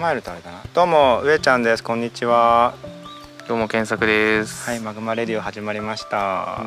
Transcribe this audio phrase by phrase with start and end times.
[0.00, 0.62] 身構えるとあれだな。
[0.72, 1.84] どうも上ちゃんです。
[1.84, 2.72] こんにちは。
[3.46, 4.64] どうも検索です。
[4.66, 6.58] はいマグマレディオ始まりました、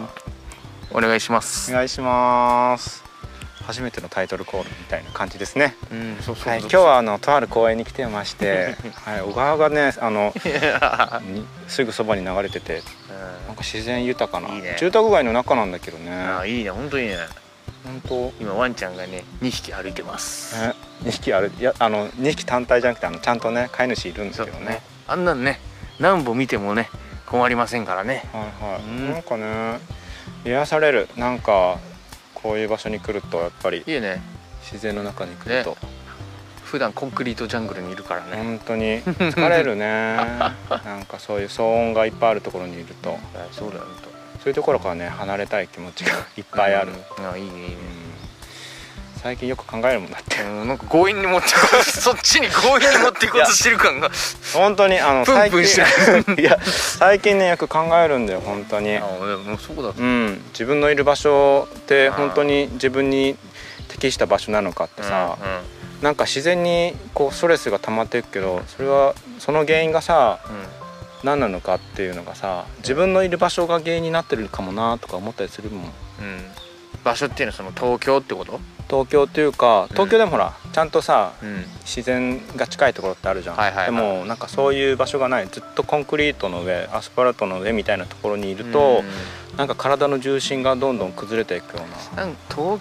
[0.92, 1.72] お願いします。
[1.72, 3.04] お願いします。
[3.64, 5.76] 初めてのタイトルコールみたいな感じですね。
[5.92, 10.32] うんそうそうはい、今日はあのとある公園に来てまして、 はい、小川がねあの
[11.24, 12.84] にすぐそばに流れてて
[13.48, 17.18] なんか自然豊かないいね住宅街の中なんだけどねああいいね本当にね
[17.84, 20.60] 本当今ワンちゃんがね2匹歩いてます。
[20.60, 24.66] ね2匹あるいやあの2匹単体じゃなくてあのちゃんとね飼い主いるんですけどね。
[24.66, 25.60] ねあんなんね
[26.00, 26.90] 何本見てもね
[27.26, 28.24] 困りませんからね。
[28.32, 29.12] はいはい、うん。
[29.12, 29.80] なんかね
[30.46, 31.10] 癒される。
[31.18, 31.80] なんか
[32.34, 34.22] こういう場所に来るとやっぱりいいよね。
[34.62, 35.78] 自然の中に来ると、
[36.64, 38.38] 普段コンクリートジャングルにいるからね。
[38.38, 39.02] 本当に。
[39.04, 40.16] 疲れるね。
[40.86, 43.18] なんかそういう騒音がいっぱいあるところにいると。
[43.52, 43.86] そうだよ
[44.44, 47.30] そういうところからね離れたい気持ちがいっぱいある、うん。
[47.30, 47.76] あいいねいいね。
[47.76, 47.78] うん。
[49.22, 50.44] 最近よく考えるもんだって。
[50.44, 54.12] うんなんか強引に持ってこう そっちに強引に持っていこうとしてる感が。
[54.54, 58.98] 本当にあのプンプンして最近 いや最近ねよく考えるんだよ本当に。
[58.98, 60.02] あでもそうだう。
[60.04, 60.44] ん。
[60.50, 63.38] 自分のいる場所って本当に自分に
[63.88, 65.62] 適した場所なのかってさ、うんうん。
[66.02, 70.40] なんか自然にこうストレスが溜まっていくけどそれはその原因がさ
[71.24, 75.82] 何なのかっていうのがさ自分のいる場所が原因になってるかもなとか思ったりするもん。
[75.82, 75.88] うん。
[75.88, 75.92] うん
[77.04, 78.62] 場所っていうのはその東京ってこと？
[78.90, 81.66] 東京っていうか東京でもほら、ちゃんとさうん。
[81.82, 83.86] 自然が近いところってあるじゃん、はいはいはい。
[83.88, 89.04] でもなんかそういう場所がないずっとコンクリートの上アスファルトの上みたいなところにいると、
[89.58, 92.24] なんか体の重心がどんどん崩れていくような。
[92.24, 92.80] なんか東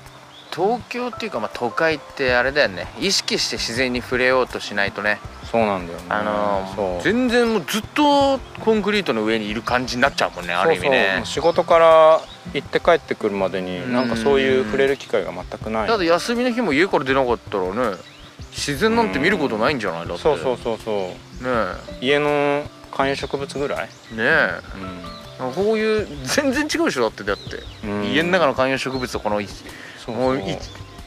[0.54, 2.86] 東京っていうかまあ都会ってあれだよね。
[3.00, 5.18] 意識して自然に触れようとしないとね、
[5.52, 6.06] そうなんだよね。
[6.08, 11.20] あの全然もうずっとコンクリートの上にいる感じになっちゃうもんねある意味ね。
[11.22, 12.20] う仕事から
[12.54, 13.92] 行って帰ってくるまでにうん。
[13.92, 15.88] なんかそういう触れる機会が全くない。
[15.88, 17.96] だって休みの日も家から出なかったらね
[18.50, 20.08] 自然なんて見ることないんじゃない？
[20.08, 20.22] だって。
[20.22, 20.92] そうそうそうそ
[21.42, 21.44] う。
[21.44, 21.50] ね
[22.00, 24.16] 家の観葉植物ぐらい、え。
[24.16, 27.42] ねえこういう全然違うでしょだってだって、
[27.84, 28.04] うん。
[28.06, 29.46] 家の中の観葉植物とこのい
[29.98, 30.38] そうもう。
[30.38, 30.50] そう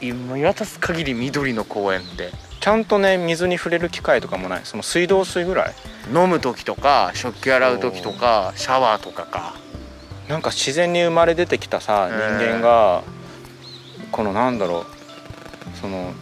[0.02, 2.30] い見渡す限り緑の公園って
[2.66, 4.62] ちゃんとね水に触れる機会とかもない。
[4.64, 5.74] その水道水ぐらい。
[6.12, 9.54] 飲む時とか食器洗う時とかシャワーとかか。
[10.28, 13.04] なんか自然に生まれ出てきたさ人間が
[14.10, 15.78] このなんだろう。
[15.80, 16.12] その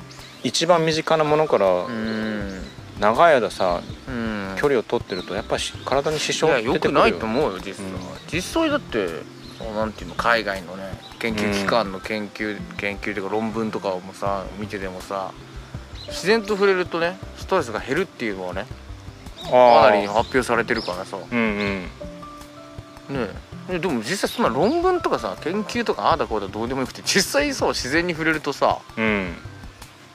[0.42, 2.62] 一番身近なものからうん。
[3.00, 4.54] 長い間さうん。
[4.58, 7.00] 距離を取ってるとやっぱし体に支い障出てくるよ。
[7.00, 7.92] ないと思うよ実際、うん。
[8.30, 9.08] 実際だって
[9.74, 15.32] なんていうの海外のね研究機関の研究、研究というか論文とかもさ見ててもさ
[16.08, 18.66] 自然と触れるとねストレスが減るっていうのはね
[19.44, 21.16] かあなり発表されてるからさ。
[21.16, 21.38] ねうん
[23.10, 23.28] うん。
[23.68, 29.34] えでも実際そんな論文とかさ研究とかああだこうだどうでもよくて実際さ自然に触れるとさうん。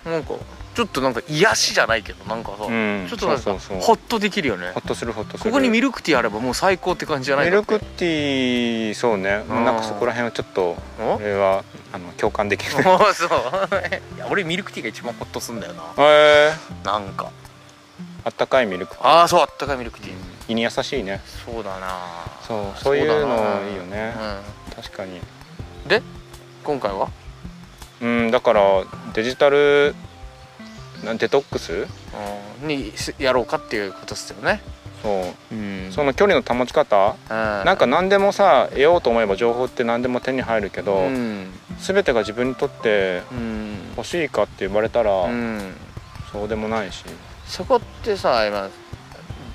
[0.05, 0.33] なんか
[0.75, 3.07] ちょっとなんか癒しじゃないけどなんかさ、うん。
[3.09, 4.71] ちょっとなんかホッとできるよね。
[4.73, 5.53] ほっとするほっとすこる。
[5.53, 9.43] こにミルクティーあればもう最高って感じじゃないミルクティーそうね。
[9.49, 9.65] うん。
[9.65, 11.15] なんかそこら辺はちょっとお？
[11.15, 13.29] 俺はあの共感できるああそう。
[14.15, 15.83] いや俺ミルクティーが一番ホッとすんだよな。
[15.97, 16.51] へえ
[16.85, 17.31] なんか。
[18.25, 19.07] あったかいミルクティー。
[19.07, 20.13] ああそうあったかいミルクティー。
[20.49, 21.21] 胃に優しいね。
[21.45, 21.99] そうだな。
[22.47, 23.35] そうそういうの
[23.69, 24.13] いいよね。
[24.71, 25.17] う確かに。
[25.17, 25.21] ん、
[25.87, 26.01] で
[26.63, 27.09] 今回は、
[28.01, 28.61] うんだから
[29.13, 30.08] デジタルな
[31.17, 31.87] デトックス？
[32.61, 34.61] うん、にしやろうかっていうことですよね。
[35.01, 35.55] そう。
[35.55, 35.91] うん。
[35.91, 37.15] その距離の保ち方？
[37.29, 41.51] ななんか何でもさ得ようと思えば情報って何でも手に入るけど、うん。
[41.79, 45.73] 全てが自分にとってうん、欲しいかって言われたら、うん、
[46.31, 47.05] そうでもないし。
[47.45, 48.69] そこってさ今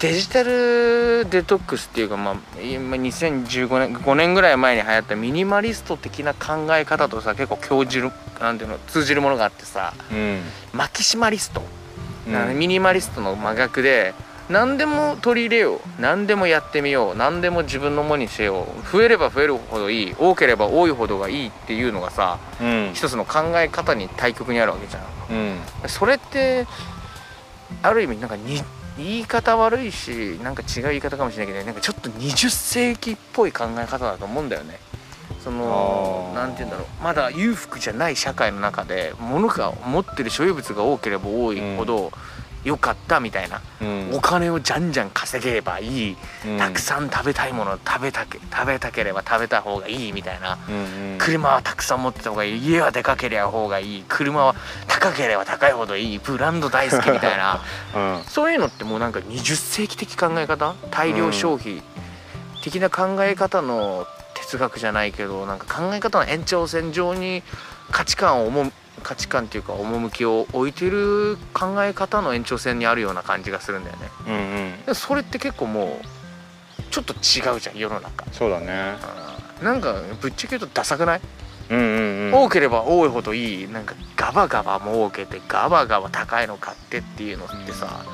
[0.05, 10.43] デジタルデトックスっていうか、まあ、今2015年5年ぐらい前に流行ったミニマリスト的な考え方とさ結構教じるなんていうの通じるものがあってさうん、
[10.75, 11.63] マキシマリスト、
[12.29, 12.59] うん。
[12.59, 14.13] ミニマリストの真逆で
[14.51, 22.91] 何でも取り入れよう何でもやってみよう何でも自分のものにせよう増えれば増えるほどいい多ければ多いほどがいいっていうのがさうん。
[22.93, 25.03] 一つの考え方に対極にあるわけじゃん。
[25.83, 25.89] うん。
[25.89, 26.67] それって
[27.83, 28.63] ある意味なんかに
[28.97, 34.79] 言い方悪いしなんか違う言い方かもしれないけどなんかちょっと20世紀っぽい考え方だと思うんだよね。
[35.43, 36.41] そのあー。
[36.41, 37.03] なんて言うんだろう。
[37.03, 42.13] まだ裕福じゃない社会の中で物が持ってる所有物が多ければ多いほど
[42.65, 44.11] 良かったみたいな、うん。
[44.15, 46.17] お金をじゃんじゃん稼げればいい、
[46.47, 46.59] うん。
[46.59, 50.59] たくさん食べたいものを食べたけ食べたければ食べた方がいいみたいな。
[50.69, 51.19] うんうん。
[51.19, 52.67] 車はたくさん持ってた方がいい。
[52.67, 54.05] 家はでかければ方がいい。
[54.09, 54.55] 車は
[54.89, 56.19] 高ければ高いほどいい。
[56.19, 57.61] ブランド大好きみたいな。
[57.95, 58.25] うん。
[58.25, 60.75] そういうのってもうなんか20世紀的考え方？
[60.91, 61.83] 大量消費
[62.63, 67.43] 的な考え方の哲学じゃないけどなんか考え方の延長線上に
[67.91, 68.73] 価値観を思う
[69.03, 74.09] 価値観っていうか趣を置いてる考え方の延長線にあるような感じがするんだよね。
[74.27, 74.39] うんう
[74.83, 74.87] ん。
[74.87, 78.25] でそれって結構もうちょっと違うじゃん世の中。
[78.33, 78.95] そうだね。
[79.19, 81.21] うんなんかぶっちゃけ言うとダサくない、
[81.71, 81.87] うんうん
[82.27, 82.35] うん。
[82.35, 83.69] 多ければ多いほどいい。
[83.69, 88.05] なんかガバガバ儲けてガバガバ高いの買ってっていうのってさ、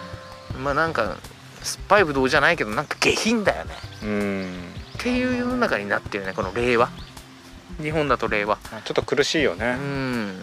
[0.63, 1.17] まあなんか
[1.63, 3.75] 酸っぱいぶどうじゃないけどなんか下品だよね。
[4.05, 4.51] うん。
[4.99, 6.91] っていう世の中になってるねこの令和
[7.81, 8.57] 日本だと令和。
[8.57, 10.39] ちょっと苦しいようねん、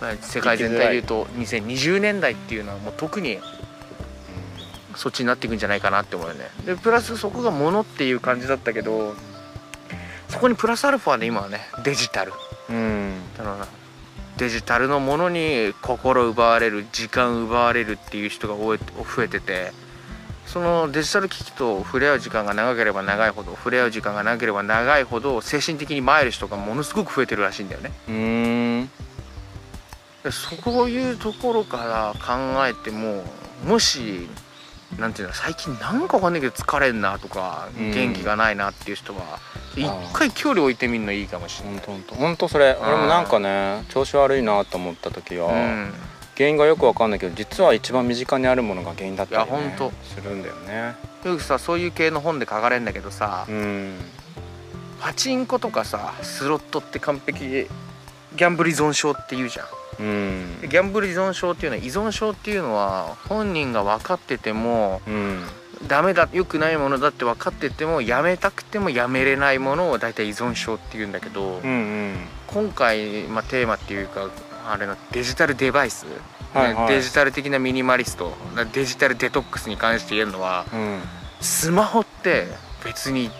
[0.00, 3.38] まあ、世界全体で言うと2020年代っていうのはもう特に
[4.96, 6.50] そっちになっていくんじゃないかなって思うよね。
[6.64, 9.14] でプラスそこがものっていう感じだったけど
[10.28, 12.32] そこにプラスアルファで今はねデジタル。
[12.68, 13.14] うん。
[13.36, 13.66] だろうな
[14.38, 18.74] デジタルのものに心奪われる時間奪われるっていう人が増
[19.24, 19.72] えてて
[20.58, 27.92] そのデジタル機器と触れ合う時間が長ければ長いほど触れ合う時間が長ければ長いほど精神的に参る人がものすごく増えてるらしいんだよね。
[28.08, 28.90] うーん。
[30.24, 33.22] でそういうところから考えても
[33.64, 34.28] もし
[34.98, 37.90] なんていうの最近なんかわかんないけど疲れんなとかうん。
[37.92, 39.38] 元気がないなっていう人は
[39.76, 41.84] 一あ回距離置いてみるのいいかもしれない。
[41.86, 42.76] ほんとほんとほんとそれ。
[42.82, 45.94] 俺もなんかね調子悪いなと思った時は、うん
[46.38, 49.92] 原因がよくわかんないけど実は一番身近にあるものが原因だったり、ね、いやほんと。
[50.04, 50.94] するんだよね。
[51.24, 53.96] よくさそういう系の本で書かれるんだけどさ、うん。
[55.00, 59.66] パチンコとかさスロットって完璧ギャンブル依存症って言うじゃん。
[59.98, 60.60] うん。
[60.60, 65.42] でギャンブル依存症っていうのは依存症っていうのは本人が分かっててもうん。
[65.86, 71.74] ダメだ良くないものだって分かっててもやめたくてもやめれないものを大体依存症っていうんだけど、うんう
[72.10, 72.16] ん。
[72.48, 74.28] 今回、まあ、テーマっていうか
[74.70, 76.06] あれのデジタルデバイス、
[76.54, 76.90] はいはい。
[76.90, 78.36] ねデジタル的なミニマリスト。
[78.72, 81.00] デジタルデトックスに関して言えるのはうん。
[81.40, 82.46] スマホって
[82.84, 83.30] 別に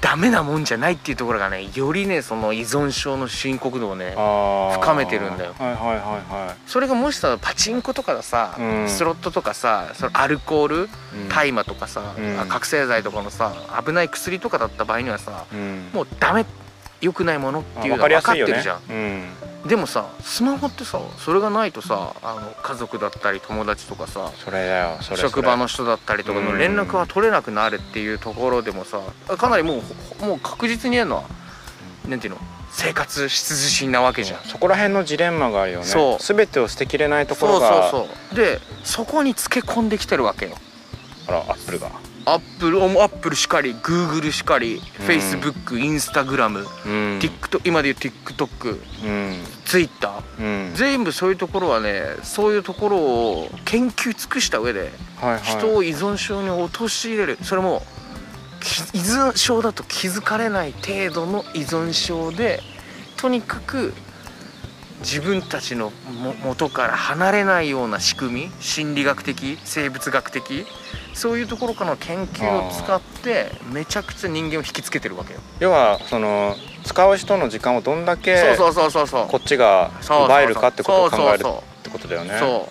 [0.00, 5.54] ダメなもんじゃないっていうところがねよりねその依存症の深刻度をね深めてるんだよ。
[5.58, 8.88] はいはいはいはそれがもしさパチンコとかださ、うん。
[8.88, 10.80] スロットとかさそのアルコールい、
[11.24, 11.28] うん。
[11.28, 12.40] 大麻とかさ、うん。
[12.40, 13.52] あ覚醒剤とかのさ
[13.84, 15.90] 危ない薬とかだった場合にはさうん。
[15.92, 16.46] もうダメ
[17.00, 19.68] 良くないものっていうのが分かってるじゃん、うん。
[19.68, 24.30] でもさスマホってさそれがないとさあの家族だったり友達とかさ
[25.16, 26.58] 職場の人だったりとかのうん。
[26.58, 29.00] 連絡が取れなくなるっていうところでもさ
[29.36, 29.82] かなりもう
[30.18, 31.24] ほもう確実に言えるのは
[32.08, 32.40] なんていうの？
[32.72, 34.40] 生活必需品なわけじゃん。
[34.44, 35.86] そこら辺のジレンマがあるよね。
[35.86, 36.22] そう。
[36.22, 38.36] 全てを捨てきれないとこそうろがそうそう。
[38.36, 40.52] でそこにつけ込んできてるわけよ。
[41.26, 41.90] あらアップルが
[42.26, 47.18] アップルアップルしかりグーグルしかりフェイスブックインスタグラムうん。
[47.18, 49.44] TikTok 今で言う TikTok うん。
[49.64, 50.74] ツイッターうん。
[50.74, 54.90] 全部そういうところはねそういうところを研究尽くした上で
[55.20, 55.40] はいはい。
[55.40, 57.38] 人を依存症に陥れる。
[57.42, 57.82] それも
[58.60, 62.60] き依存症だと気づかれない程度の依存症で
[63.16, 63.94] とにかく
[65.00, 65.90] 自分たちの
[66.22, 70.66] も元から離れないような仕組み心理学的生物学的
[71.14, 75.40] そういうところからの研究を使ってめちゃくちゃ人間を引きつけてるわけよ。
[75.58, 76.54] 要はその
[76.84, 79.26] 使う人の時間をどんだけそうそうそうそうそう。
[79.26, 80.26] こっちがそうそうそう。
[80.26, 82.36] 奪えるかってことを考えるってことだよね。
[82.38, 82.68] そ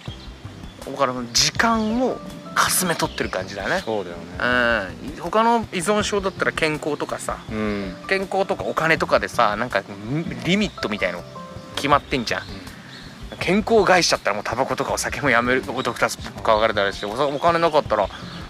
[0.88, 0.92] う。
[0.92, 2.18] だから時間を
[2.56, 3.82] かすめ取ってる感じだね。
[3.86, 4.24] そうだよね。
[5.16, 5.22] うん。
[5.22, 7.96] 他の依存症だったら健康とかさうん。
[8.08, 9.84] 健康とかお金とかでさなんか
[10.46, 11.24] リミットみたいの
[11.80, 12.42] 決まってんじゃん。
[13.40, 15.64] 健康を害しちゃったらもうタバコとかお酒もやめる。
[15.66, 18.08] ドクタースとか分かれたらしいおお金なかったら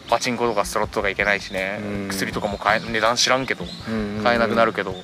[0.10, 1.80] パチンコとかスロットとかいけないしね。
[1.82, 2.08] うん。
[2.10, 4.96] 薬とかも買え値段知らんけどうん買えなくなるけど。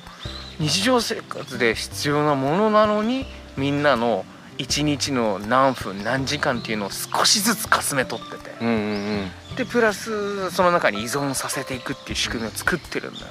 [0.58, 4.24] 日常生活で必要なものなのにみんなの
[4.56, 8.50] 一日の何分何時間っていうのを少しずつかすめ取ってて。
[8.60, 13.26] うんでプラスその中に依存させていくっていう仕組みを作ってるんだか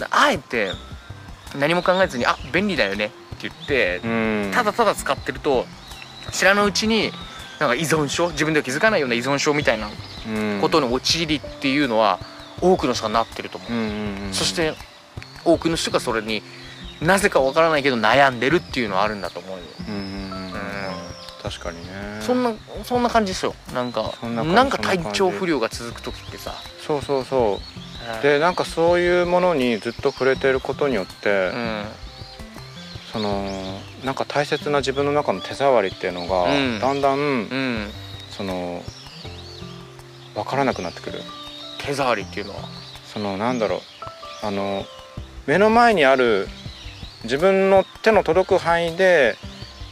[0.00, 0.72] ら,、あえて
[1.56, 3.12] 何も考えずに「あ便利だよね」
[3.48, 4.50] って言ってうん。
[4.52, 5.66] ただただ使ってると
[6.30, 7.10] 知らぬうちに
[7.58, 9.88] なんか依存症自分では気づかないような依存症みたいな
[10.26, 10.58] うん。
[10.60, 12.18] ことに陥りっていうのは
[12.60, 13.72] 多くの人がなってると思う。
[13.72, 14.74] うんうんうんそして
[15.44, 16.42] 多くの人がそれに
[17.00, 19.64] なぜかわからないけど悩んでるっていうのはあるんだと思うよ。
[19.88, 20.52] うんうんうんう
[21.42, 22.18] 確かにね。
[22.20, 22.52] ん、そんな
[22.84, 23.54] そんな感じですよ。
[23.74, 26.54] なんかなんか体調不良が続く時ってさ。
[26.86, 27.60] そうそうそ
[28.20, 28.22] う。
[28.22, 31.84] でなんかそういうものにずっと触れてることによって、うん
[33.12, 36.80] そのなんか大切な自分の中の手触りっていうのが、うん。
[36.80, 37.90] だんだんうん。
[38.30, 38.82] その
[40.34, 41.20] 分からなくなってくる。
[41.78, 42.60] 手触りっていうのは？
[43.04, 43.80] そのなんだろう。
[44.46, 44.84] あの
[45.46, 46.48] 目の前にある
[47.24, 49.36] 自分の手の届く範囲で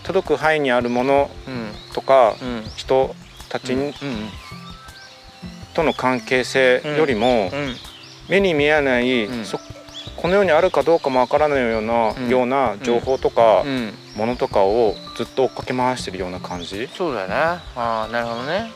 [0.03, 1.73] 届く範囲にあるものうん。
[1.93, 2.63] とかうん。
[2.77, 3.15] 人
[3.49, 3.93] たちうん
[5.75, 7.77] との関係性よりもうん。
[8.29, 9.45] 目に見えない、うん。
[9.45, 9.65] そこ
[10.29, 12.29] の世にあるかどうかもわからないような、うん。
[12.29, 13.93] ような情報とか、うん。
[14.17, 16.89] ものとかをずっと追っかけ回してるような感じ？
[16.95, 18.71] そうだよねああなるほどね。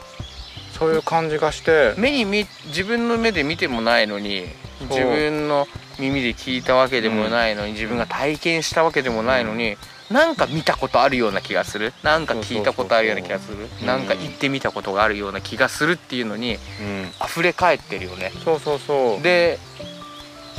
[0.79, 4.47] そういう感じがして目に見自分の目で見てもないのに
[4.91, 5.67] 自分の
[5.99, 9.77] 耳で聞いたわけでもないのに、自分が体験したわけでもないのに、
[10.11, 11.93] なんか見たことあるような気がする。
[12.03, 13.69] なんか聞いたことあるような気がする。
[13.81, 18.33] うんなんか行ってみたことがあるような気がするっていうのにうん、溢れ返ってるよね。
[18.45, 19.23] そうそうそう。
[19.23, 19.59] で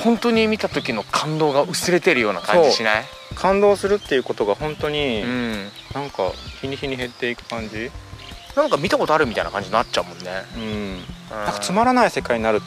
[0.04, 3.06] 本当に見た時の感動が薄れてるような感じしない？
[3.36, 5.70] 感動するっていうことが本当に、うん。
[5.94, 7.90] なんか日に日に減っていく感じ、
[8.56, 10.25] なんか見たことあるみたいな感じになっちゃうもんね。
[10.58, 10.98] うん、
[11.30, 12.62] ななんかつまらない世界になる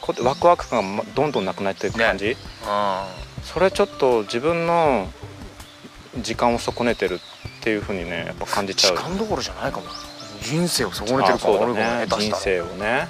[0.00, 2.36] こワクワク感がまどんどんなくなっていく感じ、
[3.42, 5.08] それちょっと自分の
[6.20, 7.18] 時間を損ねてるっ
[7.62, 8.96] ていうふうにねやっぱ感じちゃう。
[8.96, 9.86] 時間どころじゃないかも。
[10.42, 12.76] 人生を損ねてるかもだね人生をね。
[12.76, 13.08] ね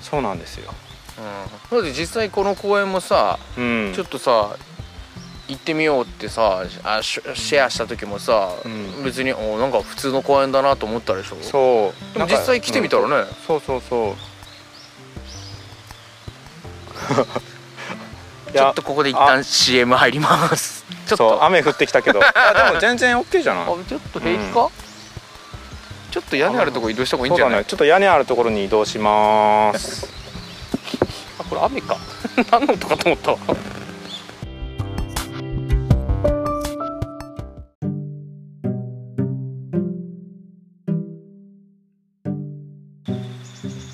[0.00, 0.72] そうなんですよ、
[1.20, 4.56] うん、だって実際この公演もさ、うん、ちょっとさ
[5.48, 9.02] 行ってみようってさあシェアした時もさ、うん。
[9.04, 11.36] 別におなんか普通の公演だなと思ったでしょ？
[11.42, 12.14] そう。
[12.14, 13.26] でも実際来てみたらね、うん。
[13.46, 14.12] そうそうそう。
[18.50, 20.84] いちょっとここで一旦 CM 入ります。
[21.06, 21.44] ちょっと。
[21.44, 22.20] 雨降ってきたけど。
[22.20, 22.26] で
[22.72, 23.64] も全然 OK じゃない？
[23.64, 24.68] あちょっと平気か、
[26.12, 27.64] ちょっと屋根あるとこ移動した方がいいんじゃない、ね。
[27.64, 30.06] ちょっと屋根あるところに移動します
[31.40, 31.96] あこれ雨か。
[32.52, 33.38] 何の音かと思ったわ。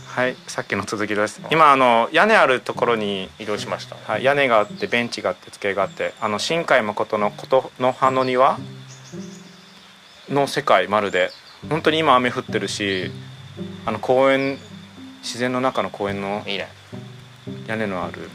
[0.07, 1.41] はいさっきの続きです。
[1.51, 3.97] 今あの屋根あるところに、移動しました。
[4.11, 8.59] はい、屋根があってベンチがあって机があってあの新海誠の琴の葉の庭
[10.29, 11.31] の世界まるで
[11.69, 13.11] 本当に今雨降ってるし
[13.85, 14.59] あの公園
[15.23, 16.69] 自然の中の公園のいいね
[17.67, 18.29] 屋根のある、うん、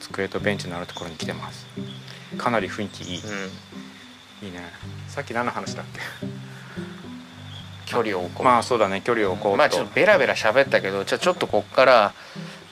[0.00, 1.66] 机とベンチのあるところに来てます。
[2.38, 4.46] かなり雰囲気いい、うん。
[4.46, 4.60] いいね。
[5.08, 6.00] さっき何の話だっけ？
[7.86, 8.44] 距離を置こう。
[8.44, 9.02] まあそうだね。
[9.02, 12.14] 距離を置こうと、まあちょっとベラベラ喋ったけどじゃあちょっとこっから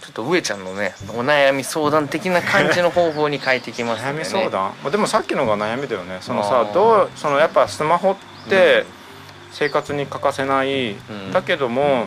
[0.00, 6.18] ちょっと上ちゃんのねお悩み相談的な感じの方法に変えていきますね、悩み相談、まあでもさっきのが悩みだよね。
[6.22, 8.16] そのさどうそのやっぱスマホっ
[8.48, 8.86] て
[9.52, 11.32] 生活に欠かせない、ん。
[11.32, 12.06] だけども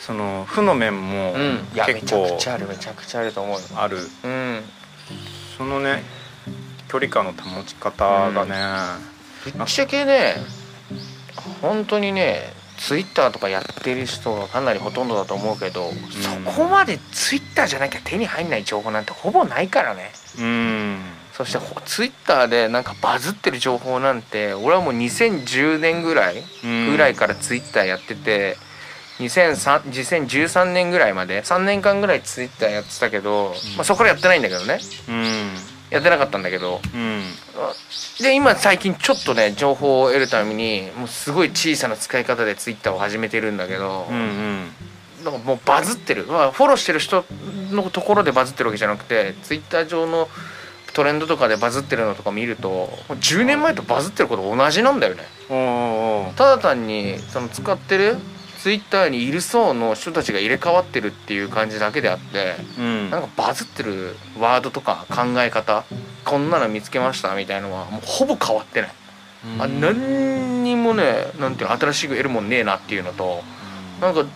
[0.00, 1.66] その負の面もうん。
[1.74, 3.60] いやめ結ちゃく構ちゃあるめちゃくちゃあると思うよ。
[3.76, 3.98] ある。
[4.24, 4.62] うん。
[5.56, 6.02] そのね
[6.88, 8.56] 距離感の保ち方がね、
[9.44, 10.36] ぶっちゃけね
[11.62, 20.10] 本当にねツイッターとかやってる人がかなりほとんどだと思うけど、そこまでツイッターじゃなきゃ手に入んない情報なんてほぼないからね。
[20.38, 20.98] うん。
[21.34, 26.90] そしてほツイッターでなんかバズってる情報なんて俺はもう2010年ぐらいうん。
[26.90, 28.69] ぐらいからツイッターやってて2003
[29.20, 34.78] 2013年ぐらいまで3年間ぐらいツイッターやってたけど、まあ、そこからやってないんだけどね。
[35.08, 35.50] うん。
[35.90, 36.80] やってなかったんだけど。
[36.94, 37.22] うん。
[38.20, 44.70] で今最近ちょっとね情報を得るためにもうすごい小さな使い方でツイッターを始めてるんだけど、うんうん。
[45.24, 47.24] なんかもうバズってる、まあ、フォローしてる人
[47.72, 50.28] のところでバズってるわけじゃなくてツイッター上の
[50.94, 55.22] トレンドとかでバズってるのとか見るともう10年前とバズってること同じなんだよね。
[56.36, 58.16] ただ単にその使ってる
[58.62, 63.10] ツイッターにいる層の人たちが入れ替わってるっていう感じだけであってうん。
[63.10, 65.84] なんかバズってるワードとか考え方
[66.26, 68.90] こんなの見つけましたみたいのはもうほぼ変わってない、
[69.58, 73.42] あ何にもねなんていうの新しく得るもんねえなっていうのと
[74.00, 74.26] なんか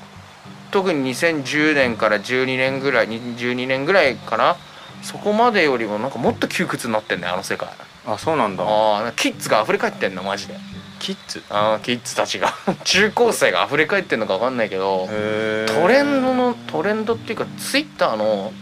[0.70, 4.56] 特に2010年から12年ぐらい12年ぐらいかな
[5.02, 7.68] そこまでよりもなんかもっと窮屈になってんねあの世界。
[8.06, 8.64] あそうなんだ。
[8.64, 10.54] ああキッズが溢れ返ってんのマジで
[11.04, 11.42] キッズ？
[11.50, 12.54] ああキッズたちが。
[12.84, 15.06] 中高生が溢れ返ってんのか分かんないけど
[15.66, 18.52] トレンドのトレンドっていうかツイッターの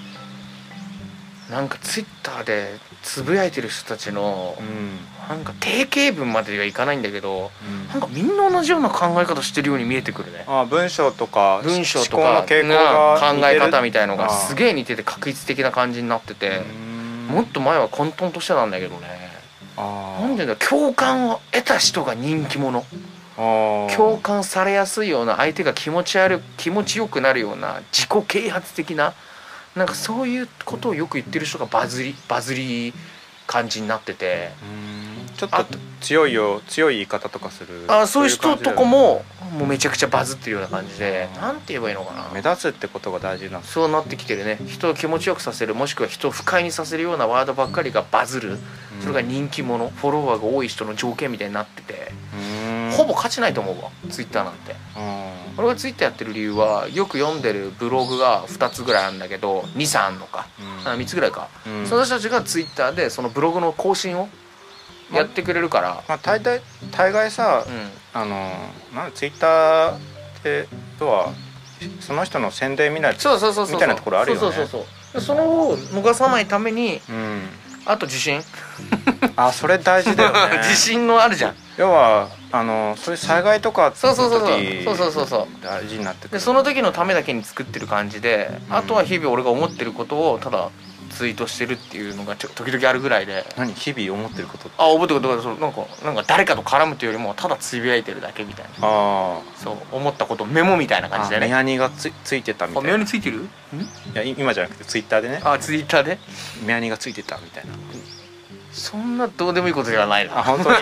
[1.48, 4.98] なんかツイッターでつぶやいてる人たちのうん。
[5.28, 7.88] なんか定型文まではいかないんだけどうん。
[7.88, 10.44] なんかみんな同じような考え方してるように見えてくるね。
[10.48, 16.62] あ文章とか文章とか傾向な考え方みたいのがすげえ似てて確一的な感じになってて
[17.28, 17.34] うん。
[17.36, 19.21] もっと前は混沌としてたんだけどね
[19.76, 22.84] なんでだ共感を得た人が人気者
[23.36, 29.14] 共感されやすいような相手が気持ち悪い気持ちよくなるような自己啓発的な
[29.74, 32.92] なんかそういうことをよく言ってる人がバズりバズり
[33.46, 34.50] 感じになってて。
[34.62, 35.64] うんちょっと
[36.00, 44.58] 強いよ強い言い方とかするあそういう人とかももうめちゃくちゃバズってるような感じであーなんて言えばいいのか目な立つってことが大事なそうなってきてるね。
[44.66, 48.58] 人を気持ちよくさせるもしくは人を不快にさせるようなワードばっかりがバズる。
[49.00, 52.12] それが人気者フォロワーが多い人の条件みたいになってて。
[52.34, 52.90] うん。
[52.92, 54.74] ほぼ価値ないと思うわツイッターなんて。
[54.96, 55.58] うん。
[55.58, 60.46] 俺がツイッターやってる理由はよく読んでるブログが2つぐらいあるんだけど23あんのか、
[60.84, 60.90] うん。
[60.92, 61.86] あ3つぐらいか、うん。
[61.86, 64.28] その人たちがツイッターでそのブログの更新を
[65.12, 68.02] やってくれるから、まあ大体大概さ、うん。
[68.14, 68.52] あの
[68.94, 70.00] なんツイッターっ
[70.42, 71.32] てとは
[72.00, 73.74] その人の宣伝見ないとそうそうそうそう。
[73.74, 74.40] みたいなところあるよね。
[74.40, 74.86] そうそうそうそ
[75.18, 75.20] う。
[75.20, 77.42] でそれを逃さないためにうん。
[77.84, 78.40] あと自信。
[79.34, 80.58] あそれ大事だよね。
[80.62, 81.54] 自信のあるじゃん。
[81.78, 85.64] 要はあのそういう災害とかのそうそうそうそう時そうそうそうそう。
[85.64, 86.38] 大事になってくる。
[86.38, 88.76] でその時のためだけに作ってる感じで、うん。
[88.76, 90.68] あとは日々俺が思ってることをただ
[91.16, 93.44] ツイートしてるっていうのがちょ時々あるぐらいで。
[93.56, 93.72] 何？
[93.74, 94.76] 日々思ってることって？
[94.78, 95.20] あ覚えてる。
[95.20, 98.70] ことかそうなんかなんか誰かと絡むというよりもただつぶやいてるだけみたいな。
[98.82, 101.46] あそう思ったことメモみたいなー感じでね。
[101.46, 103.48] あ目やにがつついてたみたあ目いないについてる？
[104.14, 105.40] やい今じゃなくてツイッターでね。
[105.44, 106.18] あツイッターで？
[106.64, 107.72] 目やにがついてたみたいな。
[108.72, 110.38] そんなどうでもいいことではないな。
[110.38, 110.76] あ本当に？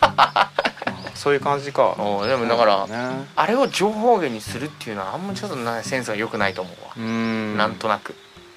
[0.00, 0.50] あ
[1.14, 1.94] そういう感じか。
[1.98, 3.26] おでもだから、ね。
[3.36, 6.90] あれを情報源にするっていうのはあんまちょっとなセンスが良くないと思うわ。
[6.96, 7.56] う、ん。
[7.56, 8.14] なんとなく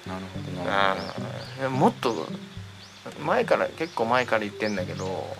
[0.08, 0.94] なるほどな。
[0.94, 1.00] る
[1.60, 2.26] ほうんもっと
[3.24, 5.36] 前から結構前から言ってんだけど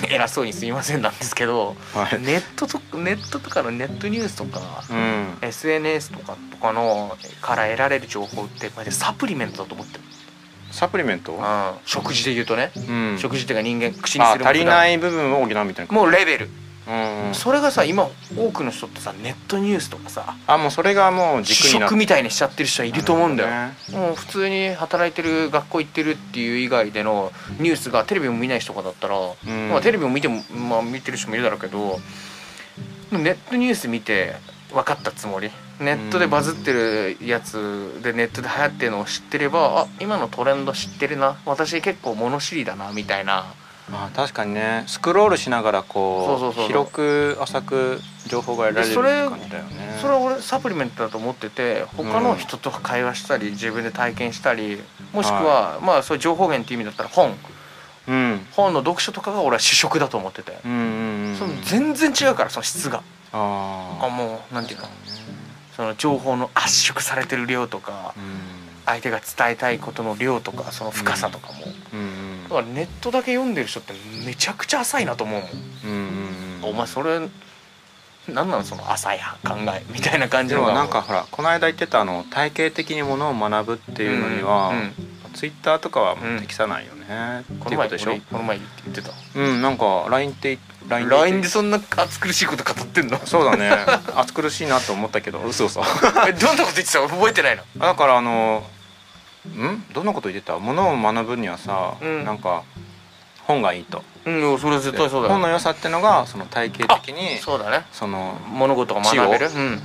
[0.08, 2.20] 偉そうにすいませんなんですけどどはい。
[2.20, 5.38] ネットとネットとかのネットニュースとか、うん。
[5.40, 10.00] SNS とかとかのから得られる情報ってマジでサプリメントだと思ってる、
[10.70, 11.32] サプリメント？
[11.32, 13.18] うん、食事で言うとね、うん。
[13.18, 16.50] 食事っていうか人間口にあする足りないい部分を補うみたいなもうレベル、
[16.88, 29.68] うんそれがさ今多くの人ってさネットニュースとかさあもうそれがもう軸主になみたいにしちゃってる人はいると思うんだよ、ねもう普通に働いてる学校行ってるっていう以外でのニュースがテレビも見ない人とかだったら、うん。
[29.70, 31.98] まあ、テレビも見ても、まあ、見てる人もいるだろうけど
[33.12, 34.36] ネットニュース見て
[34.72, 35.50] 分かったつもり。
[35.80, 41.38] ネットでバズってるやつでネットで流行ってるのを知ってればあ今のトレンド知ってるな。
[41.46, 43.46] 私結構物知りだなみたいな
[43.90, 49.98] まあ確かにねスクロールしながらこう広く浅く情報が得られる感じだよね。
[50.00, 54.80] それは俺サプリメントだと思ってて他の人と会話したり自分で体験したり
[55.12, 57.34] もしくはまあそういう情報源っていう意味だったら本。
[58.08, 58.46] うん。
[58.52, 63.02] 本の読書とかが俺は主食だと思ってて、うんうんうんその全然違うからその質が。
[63.32, 64.88] ああもうなんていうの？
[65.76, 68.20] その情報の圧縮されてる量とかう
[68.84, 72.17] 相手が伝えたいことの量とかその深さとかも、んうん
[72.48, 73.92] だからネットだけ読んでる人って
[74.24, 75.50] めちゃくちゃ浅いなと思うもん、
[75.84, 76.70] うんうんうん。
[76.70, 80.74] お前それなんなのその浅い考えみたいな感じのが。
[80.74, 84.92] なんかほらこの間言ってたあの体系的にものを学ぶっていうのには、うんうん。
[85.34, 88.10] ツイッターとかは適さないよね、ってこの前でしょ？
[88.10, 89.12] 俺この前言ってた。
[89.36, 90.58] うんなんか LINE って
[90.88, 93.18] LINE で LINE でそんな暑苦しいこと語ってんの？
[93.24, 93.70] そうだね。
[94.16, 95.80] 暑苦しいなと思ったけど嘘嘘。
[96.26, 97.00] えどんなこと言ってた？
[97.06, 97.62] 覚えてないの？
[97.78, 98.66] だからあの
[99.48, 99.84] ん？
[99.92, 100.58] どんなこと言ってた？
[100.58, 102.24] ものを学ぶにはさ、うん。
[102.24, 102.64] なんか
[103.44, 104.02] 本がいいと。
[104.24, 105.34] うんそれは絶対そうだよ。
[105.34, 107.86] 本の良さってのがその体系的にそうだね。
[107.92, 109.46] その物事が学べる？
[109.46, 109.80] うん。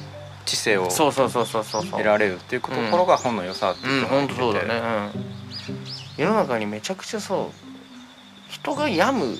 [0.45, 1.81] 知性をそうそうそうそうそう。
[1.83, 4.81] そう得られるっていうところが本の良さってういうんのが本当そうだね。
[5.17, 6.23] うん。
[6.23, 9.37] 世の中にめちゃくちゃそう人が病む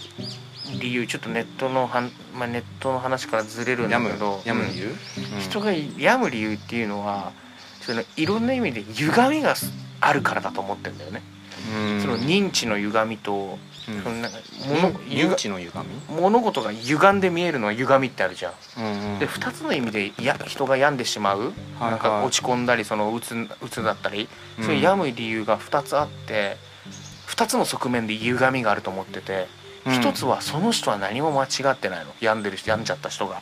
[0.80, 4.36] 理由ちょっとネットのはん、まあ、ネットの話からずれるんだけど。
[4.36, 4.96] うん病む理由、うん。
[5.42, 7.34] 人が病む理由っていうのは
[7.82, 9.56] そのいろんな意味で歪みが
[10.06, 11.22] あるからだと思ってんだよね、
[11.74, 12.02] うん。
[12.02, 14.04] その認知の歪みと、うん。
[14.04, 14.38] そのなんか
[14.68, 15.72] 物認知の歪
[16.10, 16.16] み？
[16.22, 18.54] 物事が歪んで見えるのは歪みってあるじゃん。
[18.78, 19.20] うんうん。
[19.20, 24.28] で2つの意味でや人が病んでしまう、はいなんか落ち込んだりそのうつうつだったり、
[24.60, 24.66] うん。
[24.66, 26.58] そういう病む理由が2つあって
[27.28, 29.48] 2つの側面で歪みがあると思ってて、
[29.86, 29.94] うん。
[29.94, 32.12] 1つはその人は何も間違ってないの。
[32.20, 33.42] 病んでる人病んじゃった人が、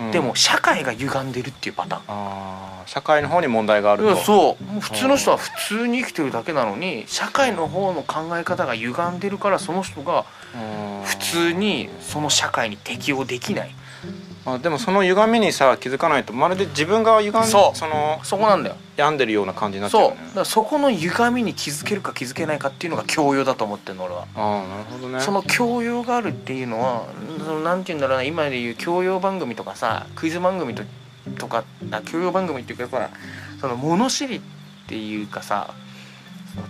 [0.00, 0.10] うん。
[0.10, 2.02] でも社会が歪んでるっていうパターン。
[2.08, 4.16] あー社会の方に問題があると。
[4.16, 4.80] そう。
[4.80, 10.24] 普通の人は普通に生きてるだけなのに社会の方の考え方が歪んでるからその人が
[10.54, 11.02] うん。
[11.04, 13.74] 普通にその社会に適応できない
[14.44, 18.76] あでもその歪みにさ気づかないとまるで自分が歪んでそうそのそこなんだよ。
[18.96, 20.10] 病んでるような感じになっちゃうそう。
[20.10, 25.20] だからそこの歪みに気づけるか気づけないかっていうのが教養だと思ってるの俺は、ああなるほどね。
[25.20, 27.04] その教養があるっていうのは
[27.38, 30.82] そのなんて言うんだろうな今でいう教養番組とかさクイズ番組と
[31.38, 33.10] とかあ教養番組っていうかさ
[33.60, 34.40] その物知りっ
[34.88, 35.72] ていうかさ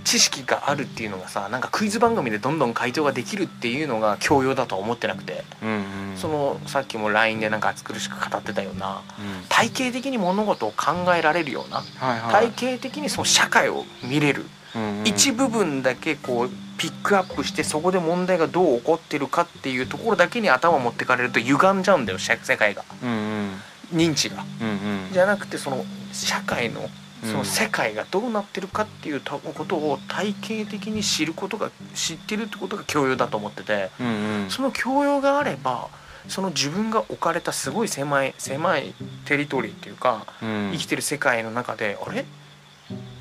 [0.05, 6.17] 知識があるっていうのがさなんかクイズ番組でどんどん回答ができるっていうのが教養だとは思ってなくて、うんうん。
[6.17, 9.45] そのさっきも LINE でなんか暑苦しく語ってたようなうん。
[9.49, 12.49] 体系的に物事を考えられるようなはいはい。
[12.51, 15.07] 体系的にその社会を見れる、うんうん。
[15.07, 22.85] 一部分だけこうピックアップしてそこで問題がどう起こってるかっていうところだけに頭を持ってかれると歪んじゃうんだよ社世界が。
[23.03, 23.51] うんうん。
[23.93, 24.45] 認知が。
[24.61, 24.73] うんう
[25.11, 25.13] ん。
[25.13, 26.89] じゃなくてその社会の
[27.23, 27.37] そうん。
[27.39, 34.51] の世界がどうなってるかっていうたことを体系的に知ることが知ってるってことが教養だと思っててうんうん。
[34.51, 35.89] その教養があれば
[36.29, 40.71] その自分が置かれたすごい狭い狭いテリトリーっていうかうん。
[40.73, 42.25] 生きてる世界の中であれ？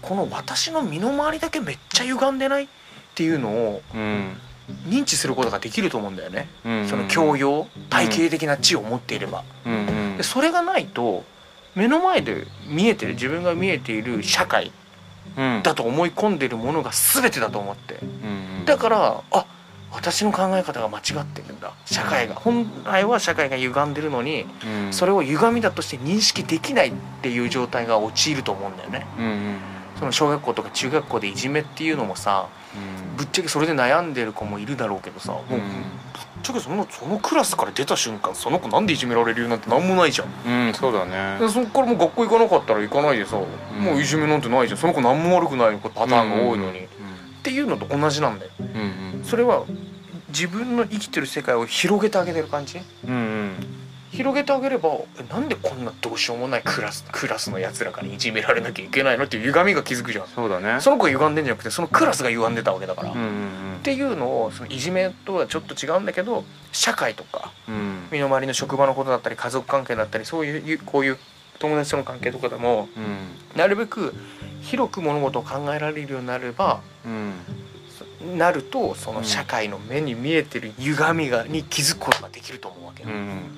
[0.01, 2.63] この私の身の回りだけめっちゃ歪んでない？
[2.63, 2.67] っ
[3.15, 4.37] ていうのをうん。
[4.87, 7.67] 認知することができると思うんだよね、うんその教養？
[7.89, 10.17] 体系的な知を持っていれば、うんうん。
[10.17, 11.25] でそれがないと
[11.75, 14.71] 目の前で見えてる自分が見えている社会
[15.37, 15.61] うん。
[15.63, 17.99] だと思い込んでいるものが全てだと思って。
[18.65, 19.45] だからあ
[19.91, 21.73] 私の考え方が間違ってるんだ。
[21.85, 22.35] 社会が。
[22.35, 24.93] 本来は社会が歪んでるのにうん。
[24.93, 29.05] それを歪みだとして認識できないっていう状態が陥ると思うんだよね。
[30.01, 32.47] その小学校とか中学校でいじめっていうのもさ
[33.17, 35.55] ぶっちゃけそれで悩んでる子もいるだろうけどさもうぶ
[36.41, 40.27] っちゃけそのそのクラスから出た瞬間その子なんでいじめられるようなんてなんもないじゃん。
[40.45, 41.39] うんうんそうだね。
[41.39, 43.39] でそっからもう学校行かなかったら行かないでさ、ん。
[43.83, 44.79] もういじめなんてないじゃん。
[44.79, 46.87] その子何も悪くないパターンが多いのに、っうん
[47.43, 48.51] ていうのと同じなんだよ。
[48.59, 49.23] うんうん。
[49.23, 49.63] それは
[50.29, 52.79] 自分の生きてる世界を広げてあげてる感じ？
[53.07, 53.80] うんうん
[54.11, 60.27] 広げてあげればえなんでこんなどうしようもないクラスクラスのやつらからいじめられなきゃいけないのっていう歪みが気づくじゃん。
[60.27, 60.81] そうだね。
[60.81, 63.79] その子が歪んでんじゃなくてそのクラスが歪んでたわけだから、っうんうん。
[63.83, 66.43] ていうのをそのいじめとはちょっと違うんだけど
[66.73, 67.75] 社会とかうん。
[67.75, 71.17] うん身の回りの職場のことだったり家族関係だったりそういうこういう
[71.59, 73.57] 友達との関係とかでもうん。
[73.57, 74.13] なるべく
[74.61, 77.33] 広く物事を考えられるようになればうん。
[77.97, 83.57] そなるとその社会の目に見えてる歪みがに気づくことができると思うわけよ、うん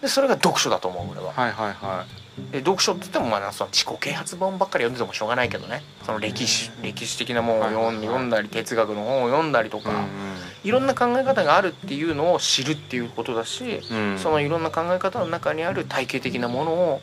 [0.00, 1.32] でそれが読書だと思う俺は。
[1.32, 2.06] はいはいは
[2.52, 5.82] で読書って言ってもまあその自己啓発本ばっかり読んでてもしょうがないけどね。
[6.04, 9.90] その歴史歴史的なものを読ん,、だり哲学の本を読んだりとか、
[10.62, 13.80] いいろんな考え方があるっていうのを知るっていうことだし、
[14.18, 17.00] そのいろんな考え方の中にある体系的なものを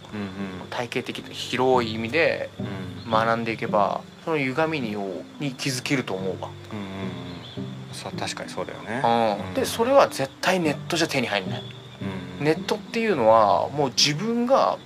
[0.70, 2.86] 体系的広い意味でうん。
[3.10, 6.86] 学んでいけばその歪みにをに気づけると思うわ、うん
[8.20, 9.02] 確かにそうだよね。
[9.48, 11.62] うん、でそれは絶対ネットじゃ手に入んない。
[11.62, 11.85] うん
[12.40, 14.78] ネットっていうのはもう自分が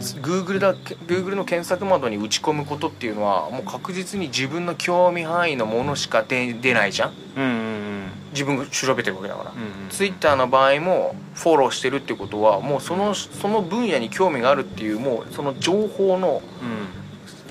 [0.00, 7.12] Google だ Google の検索窓に打ち込むことっていうのはもう確実に自分の興味範囲のものしか出出ないじゃん。
[7.36, 7.84] うんうん
[8.32, 16.42] 自分が調べてるわけだから、うんうん Twitter の場合もフォローしてるってことはもうそのその分野に興味があるっていうもうその情報の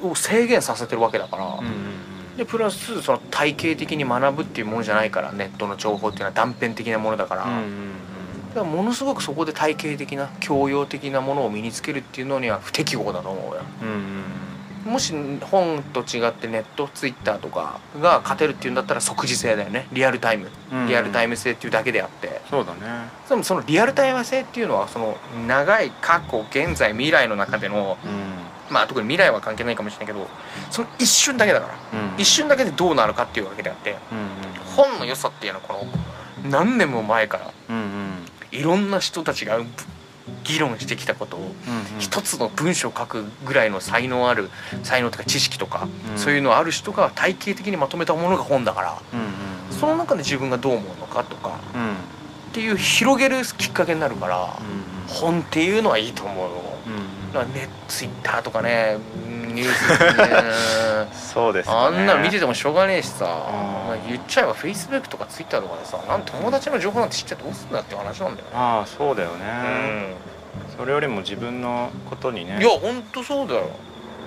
[0.01, 0.11] うん。
[0.11, 2.37] を制限させてるわけだから、うんうん。
[2.37, 7.91] でプラスその体系的に学ぶっていうものじゃないからネットの情報っていうのは断片的なものだから,、うんうん
[8.53, 13.61] だからものすごくそこで体系的な教養的なものを身につけるっていうのには不適合だと思うよ。
[14.85, 15.13] もし
[15.49, 19.87] 本と違ってネットツイッターとかが勝てるっていうんだったら即時性だよね。
[19.93, 20.49] リアルタイム。
[20.73, 20.87] うん。
[20.87, 22.41] リアルタイム性っていうだけであって。
[22.49, 22.79] そうだね。
[23.29, 28.73] でもそのリアルタイム性っていうのはその長い過去現在未来の中でのうん。
[28.73, 30.27] まあ特に未来は関係ないかもしれないけど
[30.71, 31.73] その一瞬だけだから。
[31.99, 34.75] うん一瞬だけでどうなるかっていうわけであってうん。
[34.75, 35.73] 本の良さっていうのはこ
[36.43, 38.22] の何年も前からうんうん
[38.53, 39.59] いろんな人たちが
[40.43, 41.51] 議論してきたことを
[41.99, 44.49] 一つの文章を書くぐらいの才能ある
[44.83, 46.17] 才能とか知識とか、うん。
[46.17, 51.59] そういうのある人が体系的にまとめたものが本だからうんその中で自分がどう思うのかとか
[52.51, 54.55] っていう広げるきっかけになるから
[55.07, 56.49] 本っていうのはいいと思うよ。
[56.87, 58.97] うんねツイッターとかね
[59.53, 61.07] ニュースね。
[61.13, 61.89] そうですね。
[61.89, 63.25] んなの見ててもしょうがねえしさ、
[64.07, 68.51] 言っちゃえばフェイスブックとかツイッターとかでさなん友達の情報なんて知ってどうすんだっていう話なんだよね。
[68.53, 69.45] ああそうだよね。
[70.67, 70.75] うん。
[70.77, 73.69] それよりも自分のことにねいやほんとそうだよ。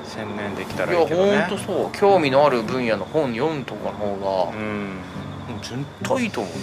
[0.05, 1.39] 専念できたいやらいいけどね。
[1.43, 1.93] ほんとそう。
[1.93, 5.01] 興味のある分野の本読むとかの方がうん。
[5.63, 6.59] 絶対いいと思うよ。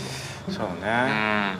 [0.49, 1.53] そうね、うま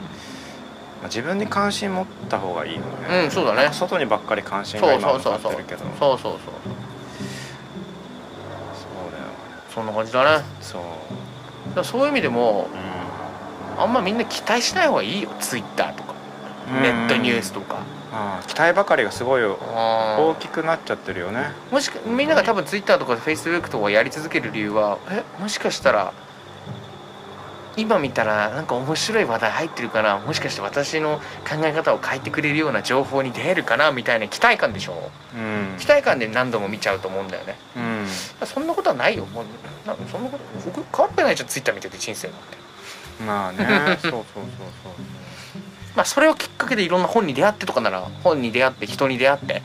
[1.04, 3.24] あ自分に関心持った方がいいよね。
[3.26, 3.70] うんそうだね。
[3.72, 6.42] 外にばっかり関心そうが今向そうそうそうかってるけどそうそうそう。
[6.42, 6.50] そ
[9.08, 9.24] うだよ。
[9.74, 10.44] そんな感じだね。
[10.62, 10.82] そう
[11.82, 12.68] らそういう意味でも
[13.78, 16.14] うあんまみんな期待しない方がいいよツイッターとか。
[16.80, 16.82] ん。
[16.82, 17.78] ネットニュースとか。
[18.16, 21.52] ああ期待ばかりがすごい大あきくなっちゃってるよね。
[21.72, 26.14] もしかみんなが多分ツイッターとかフェイスブックとかやり続ける理由はえもしかしたら
[27.76, 30.20] 今見たらなんか面白い話題入ってるかな？
[30.20, 31.18] もしかして私の
[31.50, 33.92] 考え方を変えてくれるような情報に出会えるかな？
[33.92, 35.10] みたいな期待感でしょ？
[35.36, 35.80] うん。
[35.80, 37.58] 期待感で何度も見ちゃうと思うんだよね。
[37.76, 37.93] うん
[38.46, 39.26] そんなことはないよ。
[39.26, 39.46] もう
[39.88, 42.44] なそんなこと僕変わってないじゃんツイッター見てて人生なんて。
[43.26, 43.98] まあね。
[44.02, 44.24] そうそうそう
[44.84, 44.94] そう。
[45.96, 49.62] まあそれをきっかけでいろんな本に出会ってとかなら本に出会って人に出会って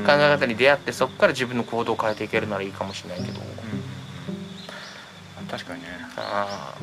[0.00, 0.04] うん。
[0.04, 3.40] 考え方に出会ってそこから自分の行動を変えていけるならいいかもしれないけど。
[3.40, 5.46] うん。
[5.46, 5.88] 確かにね。
[6.16, 6.74] あ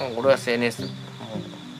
[0.00, 0.88] あ俺は SNS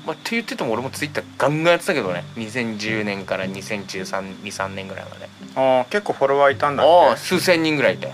[0.06, 2.24] まあ、って言ってても俺もツイッターガンガンやってたけどね。
[2.36, 8.12] 2010年から2013年ぐらいまでああ結構フォロワーいたんだっああ数千人ぐらいいて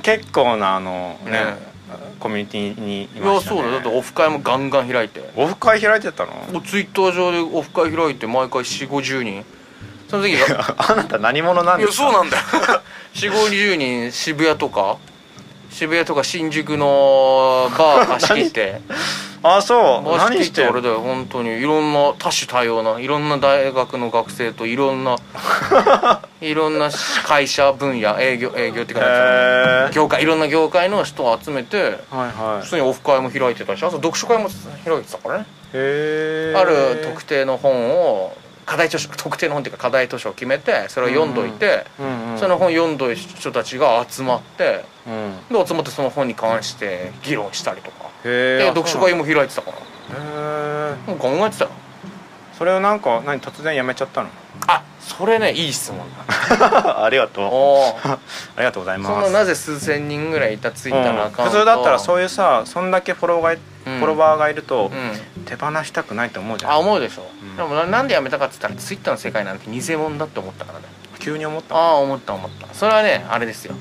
[0.18, 1.56] 結構なあのね、
[2.18, 3.58] コミュニティにいいましたね。
[3.58, 3.70] やそうだよ。
[3.72, 5.30] だってオフ会もガンガン開いて。
[5.36, 6.32] オフ会開いてたの？
[6.52, 9.44] もうツイッター上でオフ会開いて毎回4 5 0人。
[10.10, 12.04] その時があなた何者なんいですか？
[12.04, 12.42] やそうなんだよ。
[13.14, 14.96] 4 5 0人渋谷とか？
[15.70, 18.80] 渋谷とか新宿のバー貸し切って
[19.48, 20.16] あそう。
[20.16, 21.50] 何しててあれだよ本当に。
[21.58, 25.16] いろんな多種多様ないろんな大学の学生といろんな
[26.40, 26.90] いろんな
[27.24, 32.62] 会社分野営業営業っていうか業界いろんな業界の人を集めてはいはい。
[32.64, 34.48] 普通にオフ会も開いてたしあと読書会も
[34.84, 35.46] 開いてたからね。
[36.56, 38.32] ある特定の本を
[38.66, 45.38] 課題図書特定の本っていうか課題図書を決めてそれを読んどいて、うんうんその本読んどい人たちが集まってうん。
[45.50, 48.10] で集まってその本に関して議論したりとか。
[48.24, 49.78] へえで読書会も開いてたから。
[49.78, 49.80] へ
[51.06, 51.70] えもう考えてたよ
[52.58, 54.28] それをなんか何突然やめちゃったの？
[54.66, 56.00] あそれねいい質問
[56.50, 57.44] ありがとう。
[57.44, 58.12] おー。
[58.12, 58.18] あ
[58.58, 59.30] りがとうございそます。
[59.30, 63.98] んななぜ数千人ぐらいいたツイッターのアカウント、普通だったらそういうさそんだけフォロワーがい、うん。
[63.98, 65.44] フォロワーがいるとうん。
[65.44, 66.72] 手放したくないと思うじゃん。
[66.72, 67.56] あ思うでしょ、ん。
[67.56, 70.86] でもななんでやめたかって言ったらツイッターの世界なんて偽物だって思ったからね。
[71.20, 71.74] 急に思った。
[71.76, 72.68] ああ思った思った。
[72.74, 73.74] それはねあれですよ。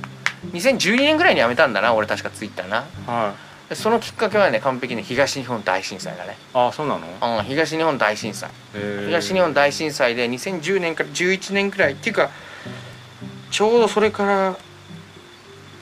[0.54, 2.84] 2012年ぐらいに辞めたんだな俺確かツイッターな。
[3.08, 3.32] はい。
[3.32, 6.38] でそのきっかけはね完璧に東日本大震災だね。
[6.54, 7.40] あそうなの？
[7.40, 8.52] うん東日本大震災。
[9.08, 12.30] 東日本大震災で2010年から11年くらいっていうか
[13.50, 14.56] ちょうどそれから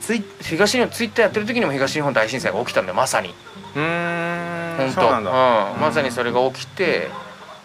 [0.00, 3.34] ツイ東日本ツイッターやってる時にも東日本大震災が起きたんだよまさに。
[3.74, 5.00] うーん本当。
[5.02, 5.24] そうなん
[5.78, 7.08] まさにそれが起きて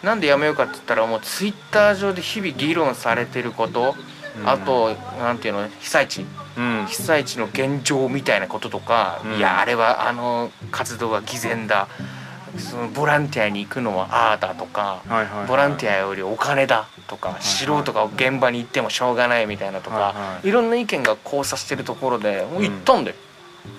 [0.02, 3.94] なんでやめようかって言ったらもうツイッター上で日々議論されてること、
[4.38, 4.48] うん。
[4.48, 6.22] あとなんていうの被災地。
[6.22, 9.32] うん被災地の現状みたいなこととか、うん。
[9.36, 11.88] いやあれはあの活動は偽善だ。
[12.58, 15.02] そのボランティアに行くのはああだとか
[15.46, 23.16] ボランティアよりお金だとか、い素人が現場に行ってもしょうがないみたいなとか、はいろんな意見が交差してるところでもう行ったんだよ、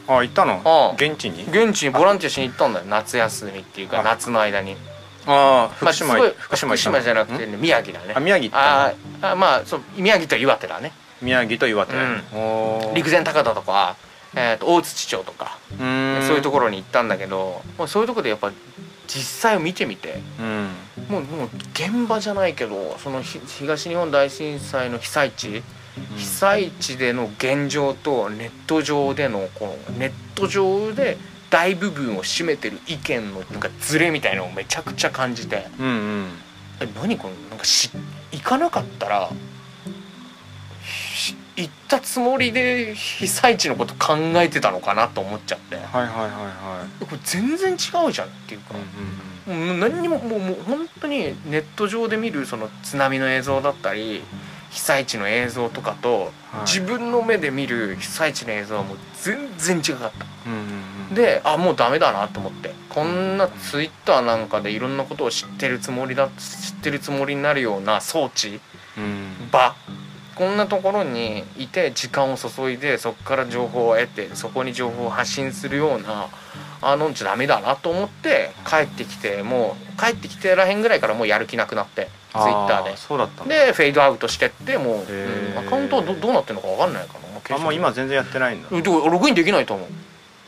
[0.08, 0.62] あ行ったの？
[0.64, 0.94] ああ。
[0.94, 1.44] 現地に？
[1.44, 2.86] 現地にボランティアしに行ったんだよ。
[2.86, 4.04] 夏休みっていうかあ。
[4.04, 4.78] 夏の間に。
[5.28, 8.14] ああ福島福島じゃなくてね宮城だね。
[8.16, 11.94] あ宮城ああまあそう宮城と岩手だね宮城と岩手。
[11.94, 12.94] うん。
[12.94, 13.96] 陸前高田とか、
[14.36, 15.88] えー、と大槌町とかそう
[16.38, 18.52] いうところに行ったんだけどそういうところでやっぱ
[19.08, 20.70] 実際を見てみてうん。
[21.10, 25.64] もうもう現場じゃないけどそのひ東日本大震災の被災地
[26.16, 31.18] 被災地での現状とネット上でのこのネット上で
[31.50, 35.68] 大部分を占めてる意見のなんかズレみたいのをめちゃくちゃ感じて。
[35.78, 36.28] うんうん。
[36.80, 37.92] え何このなんかし
[38.32, 39.34] 行かなかったらし
[41.62, 45.76] 行ったつもりで被災地のこと考えてたのかなと思っちゃって。
[45.76, 47.76] はいはいはいはこれ全然違
[48.08, 48.76] うじゃんっていうか。
[48.76, 48.78] い、
[49.48, 49.80] うんうん。
[49.80, 54.24] もう何にももうもう本当にネット上で見るその津波の映像だったり
[54.70, 56.62] 被災地の映像とかと、はい。
[56.68, 60.26] 自分の目で見る被災地の映像はもう全然違かった。
[60.48, 60.60] うんうん
[61.10, 61.16] うん。
[61.16, 62.74] であもうダメだなと思って。
[62.90, 68.60] こんなツイッターなんかでいろんなことを知ってるつもりだ知ってるつもりになるような装置
[68.98, 69.50] うん。
[69.52, 69.76] 場
[70.42, 76.30] こんなところにいて時間を注いでそこから情報を得てそこに情報を発信するような
[76.82, 82.90] あのんじゃダメだなと思って帰ってきてもう帰ってきてらへんぐらいからもうやる気なくなってツイッターで。
[82.90, 88.70] あそうだったでフェードアウトしてってもう、うんアカウントはどどうなってるのか分かんないからもう消しあもう今全然やってないんだ。
[88.72, 89.86] うんでもログインできないと思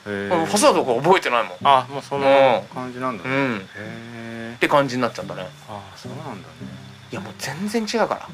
[0.07, 1.57] う、へあのパスワードとか覚えてないもん。
[1.61, 5.45] あもうその感じなんだうねへんっえて感じになっちゃったね。
[5.69, 6.41] あそうなんだね。
[7.11, 8.27] いやもう全然違うから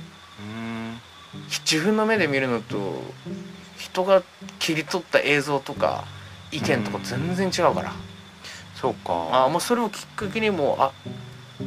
[1.70, 3.02] 自分の目で見るのと
[3.78, 4.24] 人が
[4.60, 6.06] 切り取った映像とか
[6.52, 7.94] 意見とか全然違うから、
[8.76, 9.14] そうか。
[9.32, 10.92] ああもうそれをきっかけにもうあ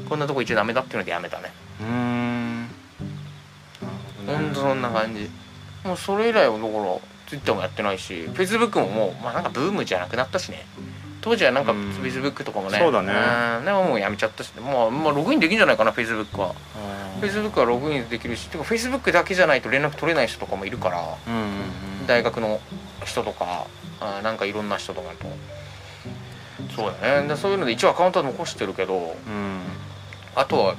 [0.08, 1.52] こんなとこ行っちゃダメだっていうのでやめたね。
[1.80, 2.68] うーん。
[4.26, 5.30] ほんとそんな感じ。
[5.84, 6.96] もうそれ以来はだから
[7.28, 10.66] ツイッターもやってないしフェイスブックももうまあなんかブームじゃなくなったしね
[11.22, 11.88] 当時はなんかフうん。
[11.88, 12.78] ェイスブックとかもね。
[12.78, 13.12] そうだね。
[13.62, 13.64] ん。
[13.64, 14.52] でももうやめちゃったし。
[14.60, 16.48] まあ、まあ、ログインできんじゃないかなフェイスブックは。
[16.50, 16.52] あ
[17.20, 18.48] フェイスブックはログインできるし。
[18.48, 21.02] てかフェイスブックだけじゃないと連絡取れない人とかもいるから。
[22.06, 22.60] 大学の
[23.04, 23.66] 人とか
[24.00, 25.26] あなんかいろんな人とかと。
[26.74, 27.28] そうだね。
[27.28, 28.96] でそういうので一応アカウントは残してるけど。
[28.96, 29.60] うん。
[30.34, 30.74] あとは、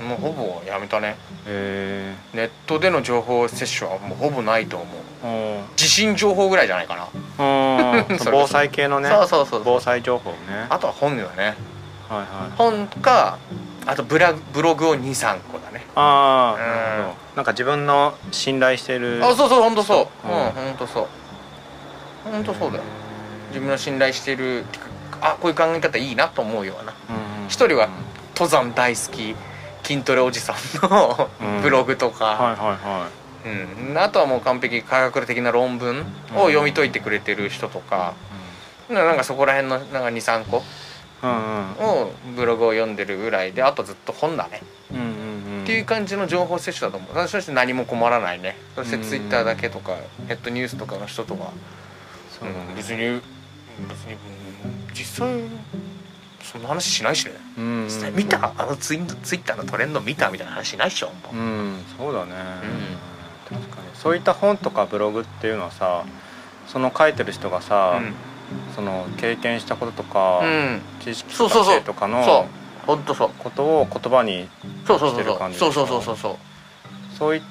[0.00, 1.16] うん、もうほぼやめたね。
[1.46, 4.88] へネットでの情報摂取はもうほぼないと思う。
[5.24, 7.08] え地震情報ぐらいじゃないかな
[7.40, 10.36] 防災系のねそうそうそう防災情報ね。
[10.68, 11.56] あとは本だね。
[12.08, 12.52] はいはい。
[12.56, 13.38] 本か
[13.86, 15.86] あとブラブログを23個だね。
[15.94, 16.60] ああうん。
[16.60, 17.16] なるほど。
[17.36, 20.28] なんか自分の信頼してるあそうそうほんとそう。
[20.28, 20.50] ううんん。
[20.50, 21.06] ほんとそう。
[22.30, 22.82] ほんとそうだよ。
[23.48, 24.64] 自分の信頼してる
[25.20, 26.92] あこういう考え方いいなと思うような。
[27.08, 27.48] うんうん。
[27.48, 27.88] 一人は
[28.34, 29.34] 登山大好き
[29.82, 30.56] 筋トレおじさん
[30.90, 31.62] のうん。
[31.62, 33.08] ブログとか、はいはいは
[33.44, 33.98] うん。
[33.98, 36.00] あとはもう完璧科学的な論文
[36.34, 38.14] を読み解いてくれてる人とか、
[38.88, 40.62] ななんかそこら辺のなんか23個
[41.22, 41.84] うんうん。
[41.84, 45.62] をブログを読んでるぐらいであとずっと本だね、うんうんうん。
[45.64, 47.28] っていう感じの情報摂取だと思う。
[47.28, 48.56] そして何も困らないね。
[48.74, 51.52] そしてうんツイッターだけとかネットニュースとかの人とか、
[52.30, 53.20] そうん別に
[53.88, 55.40] 別にうん実際
[56.42, 58.52] そんな話しないしね、うん見た？
[58.56, 61.36] あのツイツイッターのトレンド見たみたいな話しないっしょもう。
[61.36, 62.32] うんそうだね、
[63.50, 63.88] 確かに。
[63.94, 66.04] そういった本とかブログっていうのはさ
[66.66, 68.14] その書いてる人がさ、うん。
[68.74, 70.80] その経験したこととか、うん。
[71.00, 72.48] 知識とかとかその
[72.82, 73.30] う本当そう。
[73.38, 74.48] ことを言葉に
[74.86, 76.36] そうそうそうしてる感じそうそうそうそうそう
[77.16, 77.36] そう。
[77.36, 77.42] いっ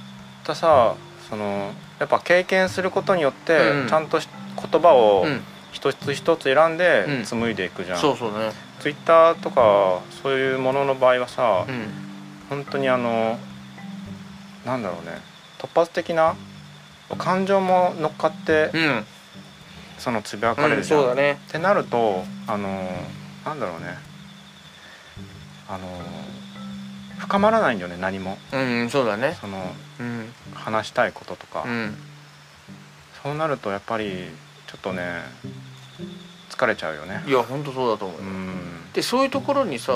[0.43, 0.95] たさ
[1.29, 3.88] そのやっぱ経験することによって、うん。
[3.88, 4.27] ちゃんとし
[4.71, 5.41] 言葉をうん。
[5.71, 7.25] 一つ一つ選んでうん。
[7.25, 8.51] 紡いでいくじゃん、そうそうね。
[8.79, 11.88] ツイッターとかそういうものの場合はさ、うん。
[12.49, 13.38] 本当にあの
[14.65, 15.21] なんだろうね
[15.60, 16.36] 突発的な
[17.17, 19.06] 感情も乗っかってうん。
[20.00, 21.34] そのつぶやかれうんるじゃん、そうだね。
[21.34, 22.89] ってなるとあの
[23.45, 23.98] なんだろうね。
[25.67, 25.80] あの
[27.19, 28.38] 深まらないんだよね何も。
[28.54, 29.38] うんそうだね。
[29.39, 30.34] そのうん。
[30.54, 31.95] 話したいこととか、うん。
[33.22, 34.30] そうなるとやっぱり
[34.67, 35.04] ちょっとね
[36.50, 37.22] 疲れちゃうよね。
[37.28, 38.91] いや本当そうだと思ううよん。
[38.93, 39.91] でそういうところにさ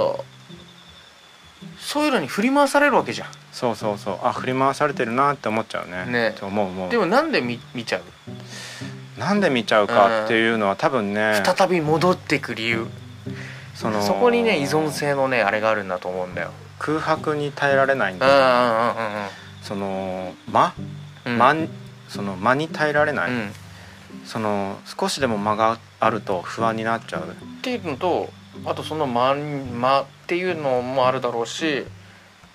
[1.84, 3.28] そういうのに振り回されるわけじゃん。
[3.52, 4.20] そうそうそう。
[4.24, 6.06] あ振り回されてるなって思っちゃうね。
[6.06, 6.30] ね。
[6.30, 6.90] って思う思う。
[6.90, 9.20] でもなんで見見ちゃう？
[9.20, 12.88] なんで見ちゃうかっていうのは多分ね再び戻ってく理由。
[13.76, 16.52] そのそこにね依存性のねあれがあるんだと思うんだよ。
[16.80, 19.30] 空白に耐えられないんうんだうんよ
[19.62, 20.74] その間？
[21.26, 21.40] うん。
[21.40, 21.70] うん
[22.10, 23.52] その間に耐えられない、うん。
[24.24, 27.24] その少しでも間があると不安になっちゃう。
[27.24, 28.30] っていうのと
[28.66, 31.86] あとその間間っていうのもあるだろうし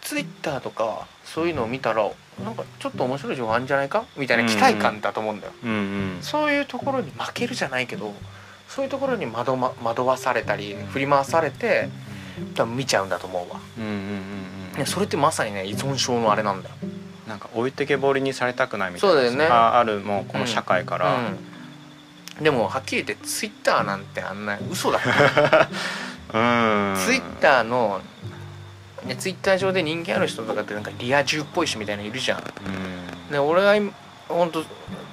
[0.00, 2.10] ツイッターとかそういうのを見たら
[2.42, 4.04] なんかちょっと面白い情報あるんじゃないか？
[4.16, 6.18] みたいな期待感だと思うんだよ、うんうん。
[6.20, 8.12] そういうところに負けるじゃないけど
[8.68, 11.88] そういうところに惑,、ま、惑わされたり振り回されて
[12.56, 13.60] 多分見ちゃうんだと思うわ。
[13.78, 13.98] うんうんうん
[14.76, 16.74] いやそれってまさにね依存症のあれなんだよ。
[17.28, 19.14] なんか置いてけぼりにされたくないみたいな。
[19.14, 19.46] そうだよね。
[19.46, 21.16] ああるもうこの社会から、
[22.38, 25.68] うん、でもはっきり言ってツイッターなんてあんな嘘だか
[26.30, 26.34] ツ
[27.12, 28.00] イッターの
[29.04, 32.38] ねツイッター上で人気ある人とかってなんかリア充っぽい人みたいなのいるじゃん。
[32.40, 33.32] うん。
[33.32, 33.92] で俺が今
[34.28, 34.62] 本当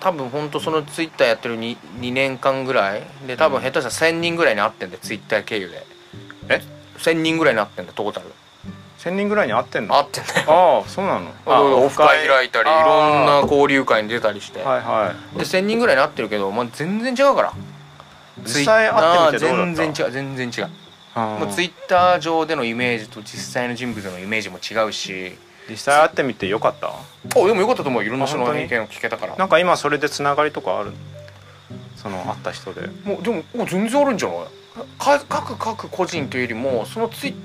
[0.02, 3.04] 多分本当そのツイッターやってる 2, 2年間ぐらい。
[3.28, 5.86] で多分下手したら1000人ぐらいに会ってんだよツイッター経由で。
[6.50, 6.62] え
[6.98, 8.28] ？1000人ぐらいに会ってんだよトータル。
[9.00, 9.96] 1000人ぐらいに会ってんの？
[9.96, 10.82] 会ってんだよ。
[10.82, 11.32] ああそうなの？
[11.86, 15.38] オフ会開いたりいろんな交流会に出たりして、はいはい。
[15.38, 17.54] で1000人ぐらいに会ってるけど、まあ、全然違うから。
[18.44, 19.76] 実際会ってみてどうだった？
[19.76, 20.66] 全然違う全然違う。
[20.66, 20.70] あ
[21.16, 25.38] もうツイッター上でのイメージと実際の人物のイメージも違うし。
[25.68, 26.90] 実際会ってみてよかった？
[26.90, 26.94] あ
[27.48, 28.06] でもよかったと思う。
[28.06, 29.36] いろんな人の意見を聞けたから。
[29.36, 30.92] なんか今それでつながりとかある？
[31.96, 32.88] その会った人で。
[33.04, 34.38] もうでもお全然あるんじゃない？
[35.00, 37.36] か各各個人というよりもそのツイッ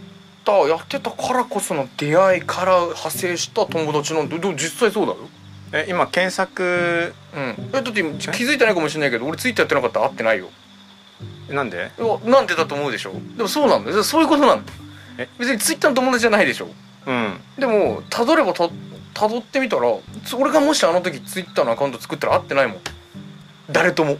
[0.44, 5.18] ターやってたからこその出会いから派生した友達なんてでも実際そうだよ。
[5.72, 7.68] え今検索うん。
[7.70, 8.02] えだって気
[8.44, 10.00] づいてないかもしれないけど俺ツイッターやってなかった？
[10.00, 10.50] ら会ってないよ
[11.48, 11.90] なんで？
[11.98, 13.12] いやなんでだと思うでしょ？
[13.36, 14.02] でもそうなんだよ。
[14.04, 14.72] そういうことなんだ
[15.38, 16.68] 別にツイッターの友達じゃないでしょ？
[17.06, 17.40] うん。
[17.58, 18.68] でもたどればた
[19.12, 19.82] たどってみたら
[20.24, 22.76] つ俺がもしあの時ツイッターのアカウント作ったら会ってないもん。
[23.70, 24.18] 誰とも。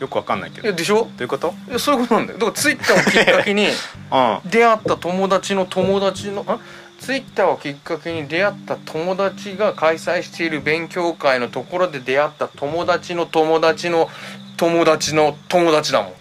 [0.00, 0.62] よくわかんないけど。
[0.62, 1.08] どいやでしょ？
[1.18, 1.54] ういうこと？
[1.68, 2.38] いやそういうことなんだよ。
[2.38, 4.50] だからツイッターをきっかけに うん。
[4.50, 6.58] 出会った友達の友達のあ？
[7.00, 14.08] ツイッターをきっかけに出会った友達が開催している勉強会のところで出会った友達の友達の
[14.58, 16.12] 友達の友達だもん。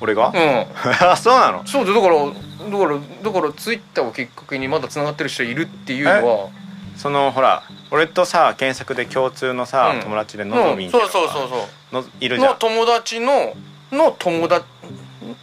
[0.00, 0.28] 俺が？
[0.28, 0.66] うん。
[1.10, 1.66] あそうなの？
[1.66, 2.00] そうだよ。
[2.00, 6.10] だからだからだからツイッターをきっかけにまだつながってる人いるっていうの
[6.44, 6.48] は。
[6.96, 10.00] そのほら俺とさ検索で共通のさ、うん。
[10.02, 10.90] 友達でのぞみん。
[10.90, 12.02] そうそうそうそう。
[12.02, 12.52] のいるじゃん。
[12.52, 13.54] の友達の
[13.90, 14.66] の友達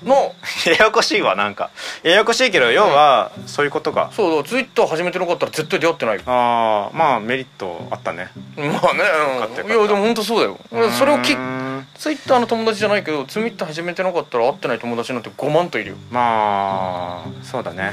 [0.03, 0.35] の
[0.67, 1.71] ややこしいわなんか。
[2.03, 4.09] ややこしいけど要はそういうことか。
[4.11, 6.15] そうだツイッター始めてなかったら絶対出会ってない。
[6.17, 8.29] よああまあメリットあったね。
[8.55, 9.61] まあね、よかったよかった。
[9.63, 10.57] うん、いやでも本当そうだよ。
[10.71, 11.54] 俺それをきうーん
[11.95, 15.95] ツイッターの友達じゃないけどツイッター始めてなかったら会ってない友達なんて5万といるよ。
[16.11, 17.91] まあそうだね。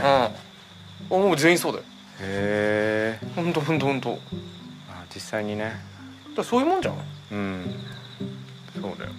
[1.11, 1.23] うん。
[1.23, 1.85] もう全員そうだよ。
[2.21, 3.27] へえ。
[3.37, 4.21] 本当本当本当だか
[5.15, 5.73] 実際にね。
[6.37, 6.97] らそういうもんじゃん。
[7.33, 7.75] うん。
[8.75, 9.11] そうだよ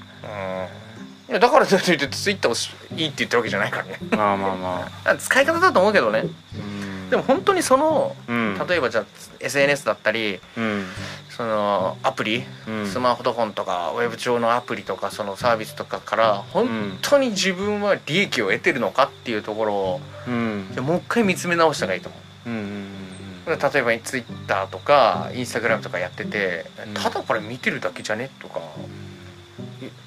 [1.29, 3.97] いやだからといってツイッターをしいいって言ってるわけじゃないからね。
[4.11, 5.15] まあまあまああ。
[5.17, 6.25] 使い方だと思うけどね。
[6.55, 8.60] うんでも本当にそのうん。
[8.68, 9.06] 例えばじゃあ
[9.39, 10.86] SNS だったりうん。
[11.30, 12.88] そのアプリ、うん。
[12.88, 20.01] スマホフォンとかウェブ上のアプリとかそのサービスとかから本当に自分は利益を得てるのかっていうところを
[20.82, 22.22] もう一回見つめ直した方がいいと思う。
[23.45, 26.93] 例えばツイッターとかインスタグラムとかやっててうん。
[26.93, 28.62] ただこれ見てるだけじゃねとか。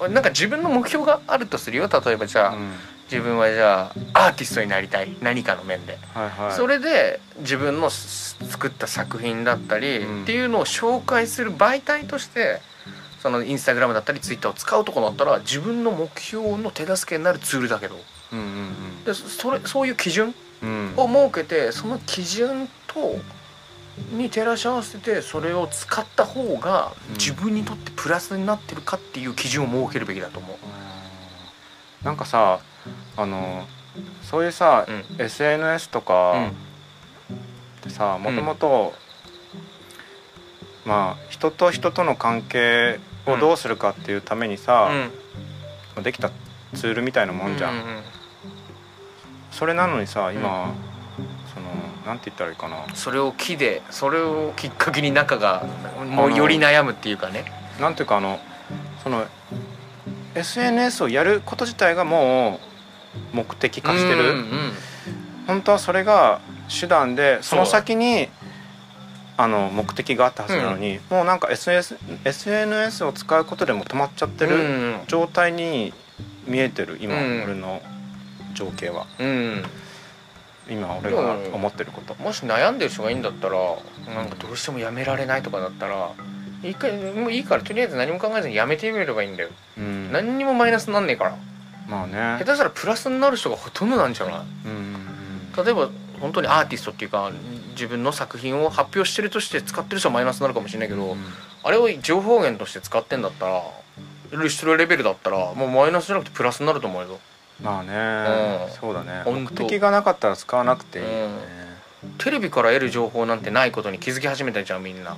[0.09, 1.87] なんか自分の目標があるとするよ。
[1.87, 2.71] 例えばじゃあ、うん
[3.09, 5.15] 自分はじゃあアーティストになりたい。
[5.21, 6.51] 何かの面で、はいはい。
[6.53, 10.23] それで自分のす作った作品だったり、うん。
[10.23, 12.59] っていうのを紹介する媒体として
[13.21, 17.95] そのインスタグラムだったりツイッターを使うとこだったら自分の目標の手助けになるツールだけど。
[18.33, 20.93] うんうんでそれそういう基準うん。
[20.97, 23.15] を設けてその基準と
[24.11, 27.13] に照らし合わせてそれを使った方がうん。
[27.13, 30.57] 自分にとってプラスになってるかっていう基準を設けるべきだと思う。
[32.03, 32.59] なんかさ
[33.17, 33.65] あの
[34.21, 35.21] そういうさ、うん。
[35.21, 36.47] SNS とうかん。
[36.49, 36.53] っ
[37.81, 38.93] てさもともと
[40.85, 44.89] まあ人と人との関係をどうするかっていうためにさ、
[46.01, 46.31] できた
[46.73, 47.83] ツールみたいなもんじゃん、ううう
[49.51, 50.73] それなのにさ今、
[51.53, 51.67] その
[52.05, 52.85] なんて言ったらいいかな。
[52.93, 55.65] それを木でそれをきっかけに仲が
[56.05, 57.51] もうより悩むっていうかね。
[57.81, 58.39] なんていうかあの
[59.03, 59.25] その
[60.35, 62.76] SNS をやること自体がもう
[63.33, 64.71] 目的化してる、うんうん
[65.47, 68.27] 本当はそれが手段でその先に
[69.37, 74.99] あの目的があったはずなのに、もうなんか SNS, SNS を使うことでも止まっちゃってうんうるん。
[75.07, 75.93] 状態に
[76.45, 77.43] 見えてる今、うん。
[77.43, 77.81] 俺の
[78.55, 79.07] 情景は。
[79.19, 79.63] うん
[80.69, 82.13] 今俺が思ってること。
[82.15, 83.55] もし悩んでる人がいいんだったら
[84.13, 86.11] なんかどうしてもやめられないとかだったら
[86.61, 90.11] 一回もういいからとりあえず何も考えずにやめてみればいいんだよ、うん。
[90.11, 91.37] 何にもマイナスになんねえから
[91.87, 92.37] まあね。
[92.39, 94.35] 下手したらプラスになる人がほとんどなんじゃない？
[94.65, 94.71] うん。
[94.71, 97.31] うん例えば本当にアーティストっていうか
[97.71, 101.17] 自分の作品を発表してるとして使ってる人はマイナスになるかもしれないけど、うん。
[101.63, 103.63] あれを情報源として使ってんだったら
[104.31, 107.19] ルシトロレベルだったらもうマイナスじゃなくてプラスになると思うよ。
[107.61, 108.71] まあね、うん。
[108.71, 109.23] そうだね。
[109.25, 111.33] 目的がなかったら使わなくていいよね、
[112.19, 115.17] テレビから得る情報なんてないことに気づき始めたじゃんみんな。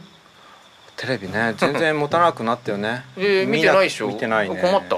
[0.95, 1.53] テレビね。
[1.57, 3.03] 全然持たなくなったよね。
[3.17, 4.07] えー、見てないでしょ？
[4.07, 4.61] 見てないね。
[4.61, 4.95] 困った？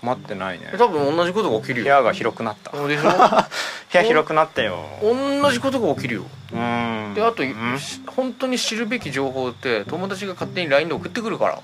[0.00, 0.72] 困ってないね。
[0.78, 1.84] 多分同じことが起きるよ。
[1.84, 2.70] 部屋が広くなった。
[2.70, 3.10] 部でしょ？
[3.92, 4.84] 屋広くなったよ。
[5.02, 6.24] 同じことが起きるよ。
[6.52, 7.12] うん。
[7.14, 11.58] であと、うんし本当に知るべき情報って友達が勝手に LINE で送ってくるか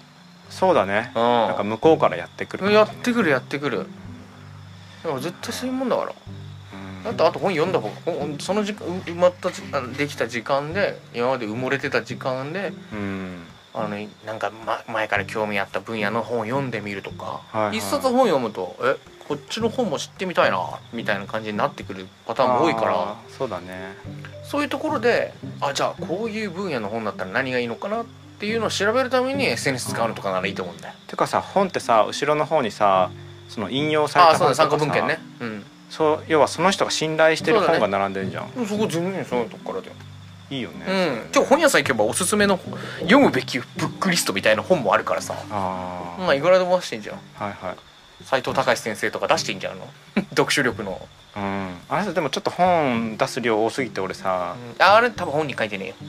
[0.50, 1.12] そうだね。
[1.14, 2.66] らなんか向こうからやってくる。
[2.66, 3.86] ねやってくるやってくる。
[5.02, 6.12] だから絶対そういうもんだから。
[7.04, 7.10] うん。
[7.10, 9.50] あとあと本読んだ方が本その時間う埋まった
[9.96, 13.46] できた時間で今まで埋もれてた時間でうん
[13.76, 18.96] あのなんか、ま、前から興味あった分野の本を読んでみるとか、はいはい一冊本読むとえ
[19.28, 20.60] こっちの本も知ってみたいな
[20.92, 23.94] みたいな感じになってくるパターンも多いからそうだね
[24.44, 28.06] そういうところであじゃあこういう分野の本だったら何がいいのかなっ
[28.38, 30.94] ていうのを調べるために SNS 使うのとかならいいと思うんだよ。
[31.08, 33.10] てかさ本ってさ後ろの方にさ
[33.48, 35.18] その引用さああそうだれた本とかさ参考文献ね。
[35.40, 35.64] うん。
[35.90, 39.94] そう要はその人が信頼してる本が並んでるじゃん、そこ全然そういうとこからだよ。
[40.48, 41.32] いいよね、うん。
[41.34, 42.58] 今日本屋さん行けばおすすめの
[43.00, 45.34] 読むべきブックリストみたいな本もあるからさ。
[45.50, 47.16] ああ、まあいくらでも出してんじゃん。
[47.34, 47.76] はいはい
[48.24, 49.86] 斎藤隆先生とか出してんじゃんの。
[50.30, 51.06] 読書力の。
[51.36, 55.94] うんあれさでもちょっと本出す量多すぎて俺さ、ああれ多分本に書いてねえよ。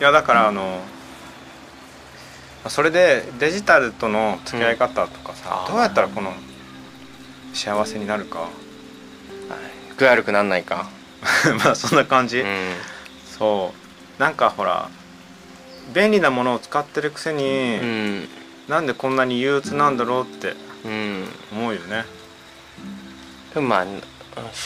[0.00, 0.80] いやだからあの
[2.68, 6.32] それでデジタルとの付き合い方とかさ、うんどうやったらこの
[7.52, 8.48] 幸せになるか
[9.96, 10.88] 具合悪くなんないか。
[11.64, 12.74] まあそんな感じ、うん。
[13.26, 13.72] そ
[14.18, 14.90] うなんかほら
[15.94, 18.28] 便利なものを使ってるくせに、うん。
[18.68, 20.54] なんでこんなに憂鬱なんだろうって
[20.84, 21.28] うん。
[21.52, 22.04] 思うよね
[23.54, 23.86] でもまあ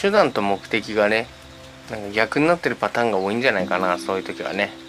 [0.00, 1.26] 手段と目的がね
[1.90, 4.87] なんか逆になってるパターンが多いんじゃないかなそういう時はねうん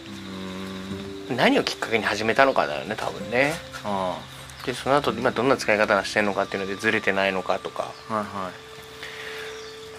[1.35, 3.53] 何をきっかけに始めたのかだよね多分ね。
[3.83, 4.17] あ
[4.65, 7.91] でその後今どんな使い方してんのかっていうのでずれてないのかとか。
[8.09, 8.51] あはいは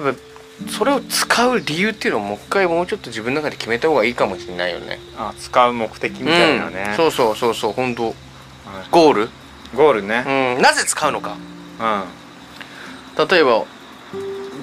[0.01, 0.05] い。
[0.07, 4.99] やっぱそれを使う理由っていうのをもう一回もうちょっと自分の中で決めた方がいいかもしれないよね。
[5.17, 8.05] あ使う目的みたいなね、うん、そうそうそうそう本当。
[8.05, 8.15] はい。
[8.91, 9.29] ゴール、
[9.75, 10.57] ゴールね。
[10.57, 11.37] うん、なぜ使うのか。
[11.81, 13.29] うん。
[13.29, 13.65] 例えば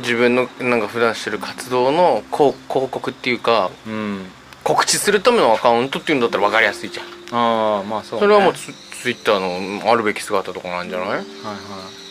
[0.02, 4.26] 自分のなんか普段してる活動の広広告っていうかうん
[4.68, 7.06] 告知するためのアカウントっていうんだったら分かりやすいじゃん。
[7.32, 11.08] ああまあそう、ね、それはもうはいツツイッターのあるべき姿とかなんじゃない？
[11.10, 11.26] はい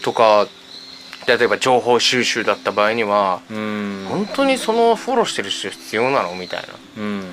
[0.02, 0.46] とか
[1.26, 4.06] 例えば情報収集だった場合にはうん。
[4.08, 6.34] 本当にそのフォローしてる人必要なの？
[6.34, 6.64] みたい
[6.96, 7.20] うん。
[7.20, 7.26] な、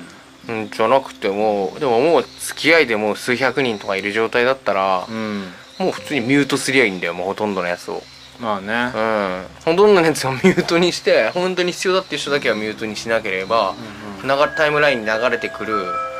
[0.48, 5.44] うん、じゃなくてもでももう付き合いでもう数百人とかいる状態だったらうん。
[5.78, 8.02] もう普通にミュートすりゃいいんだよもうほとんどのやつを
[8.40, 8.92] まあね。
[8.94, 9.46] うん。
[9.64, 13.74] ほとんどのやつをミュートにして本当に必要だっていう人だけはミュートにしなければ
[14.22, 15.74] 流れタイムラインに流れてくる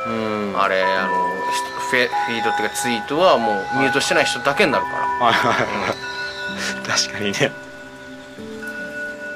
[0.07, 0.53] うん。
[0.57, 1.13] あれあの
[1.89, 4.97] フェフィードっていうかツイートはもうミュートしてない人だけになるから。
[5.25, 5.53] はいはい。
[5.53, 5.95] はい
[6.87, 7.51] 確かにね。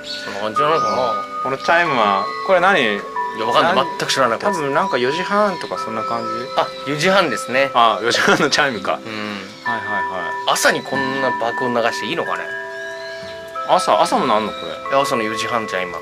[0.05, 1.23] そんな感じじゃないかな。
[1.43, 2.79] このチャイムはこれ何？
[2.79, 2.85] い
[3.39, 3.75] やわかんない。
[3.75, 4.39] なん全く知らない。
[4.39, 6.27] 多分なんか4時半とかそんな感じ。
[6.57, 7.71] あ4時半ですね。
[7.73, 8.93] あ4時半のチャイムか。
[8.93, 9.81] はいうんはい。
[9.81, 12.43] は朝にこんな爆音流していいのかね？
[12.43, 12.47] い
[13.69, 14.57] 朝朝もなんのこ
[14.91, 14.97] れ？
[14.97, 15.97] 朝の4時半じゃん今。
[15.97, 16.01] い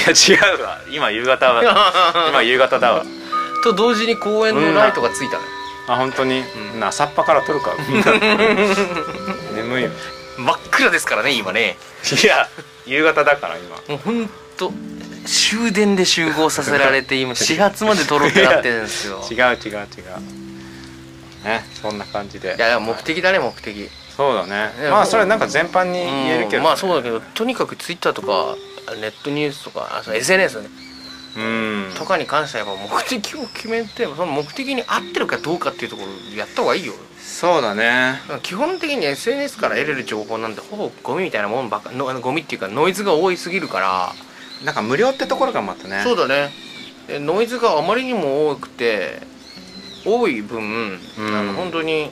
[0.00, 0.80] や違うわ。
[0.90, 1.62] 今夕方は。
[2.30, 3.04] 今夕方だわ。
[3.62, 5.48] と同時に公園のライトがついたのよ。
[5.88, 6.40] あ本当に、
[6.74, 6.80] うん。
[6.80, 7.72] な朝っぱから撮るか
[9.54, 9.90] 眠いよ。
[10.38, 11.76] 真っ暗ですからね今ね。
[12.22, 12.48] いや
[12.86, 13.76] 夕方だから今。
[13.76, 14.72] もうほんと
[15.26, 19.24] 終電で集合させられて今 始発まで撮ろうってなってるんですよ。
[19.30, 19.86] 違う違う違う。
[21.44, 22.54] ねそんな感じで。
[22.56, 24.72] いや目的だね目的そうだね。
[24.90, 28.56] まあそれなんか全般に言えるけど、うんまあそうだけどとにかくツイッターとか
[29.00, 30.68] ネットニュースとかあそう SNS ね。
[31.36, 31.94] うん。
[31.94, 36.94] とかに関してはやっぱ目的を決めてその目的に合ってるかどうかっていうところやった方がいいよ。
[37.20, 38.20] そうだね。
[38.42, 44.12] 基本的に SNS から得れる情報なんてほぼゴミみたいなもんばっかのゴミっていうかノイズが多いすぎるから、
[44.64, 46.00] なんか無料ってところがまたね。
[46.02, 46.50] そうだね。
[47.06, 49.20] でノイズがあまりにも多くて
[50.06, 50.62] 多い分、
[51.18, 51.36] うん。
[51.36, 52.10] あの本当に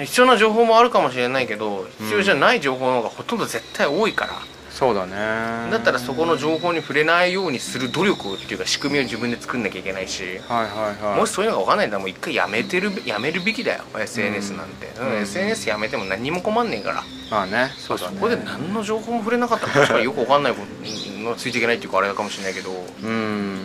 [0.00, 4.32] 必要な情報もあるかもしれないけど必要じゃない情報の方がほとんど絶対多いから、
[4.70, 5.70] そうだね。
[5.70, 11.20] だったらそこの情報に触れないようにする努力っていうか仕組みを自分で作んなきゃいけないし、はいはいはい。
[11.20, 15.16] もしそういうのが分かんないんだらもう一回やめてるやめるべきだよ SNS なんて、うん。
[15.16, 15.22] うん。
[15.22, 17.02] SNS やめても何にも困んねえから。
[17.30, 17.70] まあね。
[17.76, 18.16] そうだね。
[18.18, 22.70] こで何の情報も触れなかったら確かによく分かんないことのついていけないっていうかあれかもしれないけど。
[23.02, 23.58] うん。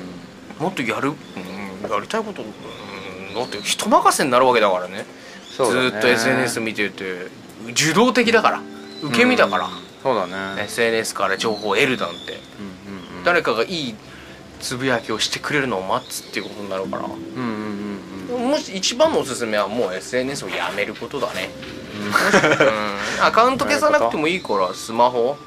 [0.60, 5.06] もっとやる、うん、やりたいこと、うん、だって人任せになるわけだからね
[5.66, 7.28] ずーっと SNS 見てて
[7.72, 8.62] 受動的だから。
[9.04, 9.70] 受け身だから、
[10.02, 10.64] そうだね。
[10.64, 12.16] SNS から情報を得るなんて。
[12.16, 13.24] うんうんうん。
[13.24, 13.96] 誰かがいい
[14.60, 17.06] つぶやきをしてくれるのを待つっていうことになるから。
[17.06, 17.18] うんうん
[18.30, 18.50] うんうん。
[18.50, 21.50] もし一番のおすすめはもう SNS をやめることだね、
[23.20, 25.38] うん、アカウント消さなくてもいいからスマホ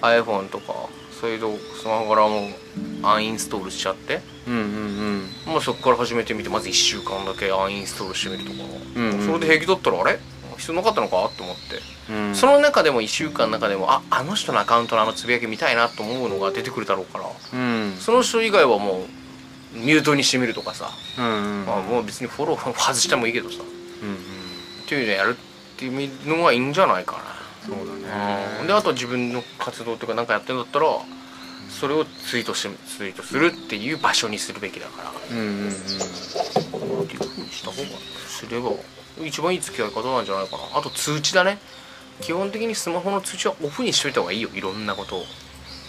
[0.00, 0.74] iPhone とか
[1.20, 4.20] そういうとスマホからもうアンインストールしちゃって。
[4.46, 9.26] うんうんもうそこから始めてみてまず1週間だけアンインストールしてみるとか、うんうん。
[9.26, 10.18] それで平気だったらあれ？
[10.56, 11.30] 必要なかったのか？
[11.36, 12.34] と思って、うん。
[12.34, 17.26] その中でも1週間の中でもああの人のアカウントのあのつぶやき見たいなと思うのが出てくるだろうから。
[17.26, 17.96] うん。
[17.98, 19.06] その人以外はも
[19.74, 21.66] うミュートにしてみるとかさ、うんうん。
[21.66, 23.56] まあ、もう別にフォロー外してもいいけどさ。
[24.02, 24.16] うんうん。
[24.16, 24.18] っ
[24.88, 27.20] ていうのやるっていうのがいいんじゃないか
[27.66, 28.66] そうだね。
[28.66, 30.86] であと自分の活動とか何かやってるんだったら
[31.68, 35.12] それをツイートしてツイートするっていう場所にするべきだから。
[35.30, 35.70] うんうんうん。
[35.70, 37.88] っていうふうにした方が
[38.26, 38.70] すれば
[39.24, 40.78] 一番いい付き合い方なんじゃないかな。
[40.78, 41.58] あと通知だね。
[42.20, 44.50] 基本的にスマホの通知はオフにしといた方がいいよ。
[44.54, 45.24] いろんなことを。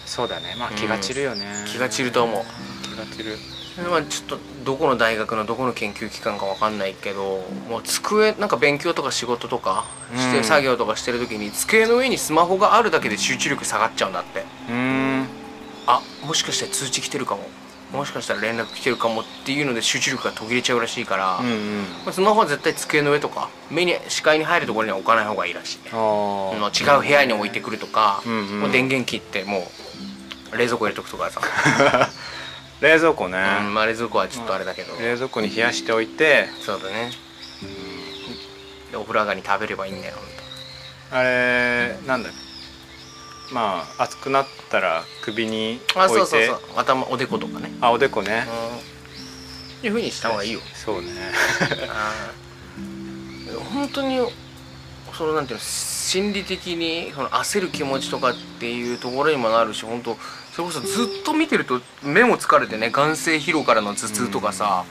[0.05, 0.55] そうだね。
[0.57, 1.45] まあ気が散るよね。
[1.67, 2.43] 気が散ると思う。
[2.83, 3.37] 気が散る。
[3.89, 14.41] まあ、ちょっとどこの大学のどこの研究機関かわかんないけどもう机なんか勉強とか仕事とかして、うん作業とかしてる時に机の上にスマホがあるだけで集中力下がっちゃうんだって。
[14.67, 15.27] うーん
[15.99, 17.49] あもしかして通知来てるかも。
[17.91, 21.81] もしかしたら連絡来てるかもっていうので集中力が途切れちゃうらしいから、うんうん。
[22.05, 25.79] まあスマホは絶対机の上とか目に視界に入るところには置かない方がいいらしい。
[25.87, 29.67] 違う部屋に置いてくるとか、うんうんもう電源切っても
[30.53, 31.41] う冷蔵庫入れとくとかさ、
[31.93, 32.09] あ
[32.79, 33.37] 冷蔵庫ね。
[33.61, 36.47] うんまあ、冷蔵庫はちょっとあれだけど、冷蔵庫に冷やしておいて。
[36.65, 37.11] そうだね。
[38.91, 40.15] でお風呂上がりに食べればいいんだよ
[41.11, 42.29] あれなんだ
[43.51, 46.25] まあ熱くなったら首にあ置いて。
[46.25, 46.59] そうそうそう。
[46.77, 47.71] 頭おでことかね。
[47.81, 48.45] あおでこね。
[49.81, 49.87] うん。
[49.87, 50.59] いうふうにした方がいいよ。
[50.73, 51.09] そうね。
[51.89, 53.59] あー。
[53.73, 54.19] 本当に
[55.13, 60.15] そのなんていうの心理的にその焦る気持ちとかっていうところにもなるし本当
[60.53, 64.85] それこそずっと見てると目も疲れてね眼性疲労からの頭痛とかさ、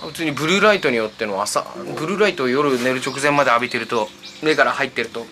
[0.00, 1.66] 普通にブルーライトによっての朝
[1.98, 4.08] ブルーライトを夜寝る直前まで浴びてると
[4.42, 5.26] 目から入ってると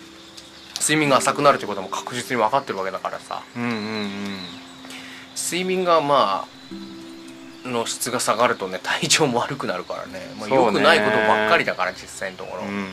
[0.79, 3.43] 睡眠が浅くなるってことも確実に分かってるわけだからさ。
[3.55, 4.37] うんうんうん
[5.37, 6.45] 睡眠がま
[7.65, 12.87] あの質が下がるとね体調も悪くなるからね、まあ、良くないことばっかりだから実際のところ、うんうん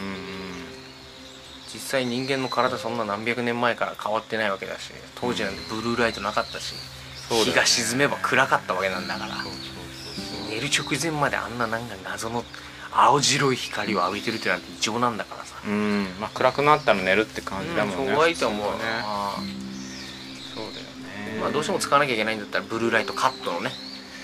[1.72, 6.76] 実際人間の体そんな何百年前から変わってないわけだし当時なんてブルーライトなかったし、
[7.28, 7.51] そうだよね。
[7.51, 9.35] 日が沈めば暗かったわけなんだから。
[10.49, 12.45] 寝る直前まであんななんか謎の
[12.93, 15.43] 青白い光を浴びてるってなんて異常なんだから。
[15.43, 15.73] さ、うん。
[15.73, 18.79] うんまあ暗くなったら寝るって感じだもんねそうがいいと思うね。
[19.03, 19.37] あ
[20.55, 21.37] そうだよね。
[21.39, 23.71] ーまあどうしても使わなきゃいけないんだったらブルーライトカットのね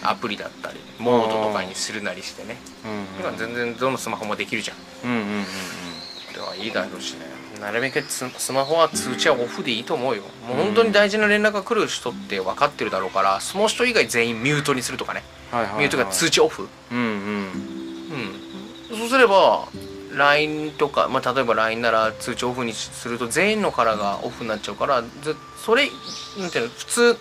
[0.02, 2.56] アプリだったりモードとかにするなりしてね。
[2.84, 4.76] うん今全然どのスマホもできるじゃん。
[5.04, 5.44] うんうんうんうん。
[6.34, 7.26] ではいいだろうしね。
[7.60, 10.22] なるべくススマホは通知はオフでいいと思うよ。
[10.48, 15.22] もう本当に大事な連絡が来る人って分かってるだろうからその人以外全員ミュートにするとかね。
[15.50, 15.78] はいはいはい。
[15.80, 16.68] ミュートが通知オフ。
[16.90, 17.06] うんうん。
[18.92, 18.98] うん。
[18.98, 19.68] そうすれば
[20.16, 25.08] LINE とか、まあ、例えば LINE なら通知オフにすると全員のからがオフになっちゃうからぜ
[25.64, 25.88] それ
[26.38, 27.16] なんていうの普通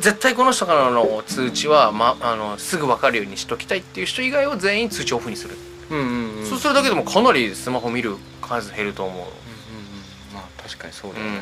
[0.00, 5.56] 絶対この人からの通知は、ま、あのすぐ分かるようにしときたいっていう人以外は全員通知オフにする、
[5.90, 6.46] うんうんうん。
[6.46, 9.16] そうするだけでもかなりスマホ見る数減ると思う。
[9.16, 9.32] うんうんうん。
[10.34, 11.40] まあ確かにそうだよね、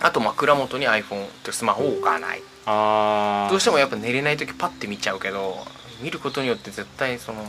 [0.00, 2.42] あと枕元に iPhone ってスマホを置かない。
[2.66, 5.58] ああどうしてもやっぱ寝れない時パッて見ちゃうけど
[6.00, 7.48] 見ることによって絶対そのうん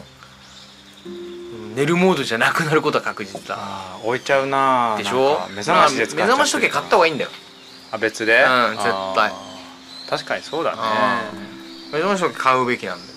[1.75, 3.57] 寝るモードじゃなくなることは確実だ。
[4.03, 5.47] 置いちゃうなでしょ？
[5.49, 7.29] 目覚ましで使っちゃまあ目覚まし時計買った方がいいんだよ。
[7.91, 8.43] あ別で？
[8.43, 8.83] うん絶
[9.15, 9.31] 対。
[10.09, 10.77] 確かにそうだね。
[10.81, 11.31] あ
[11.91, 13.09] 目覚まし時計買うべきなんだよ。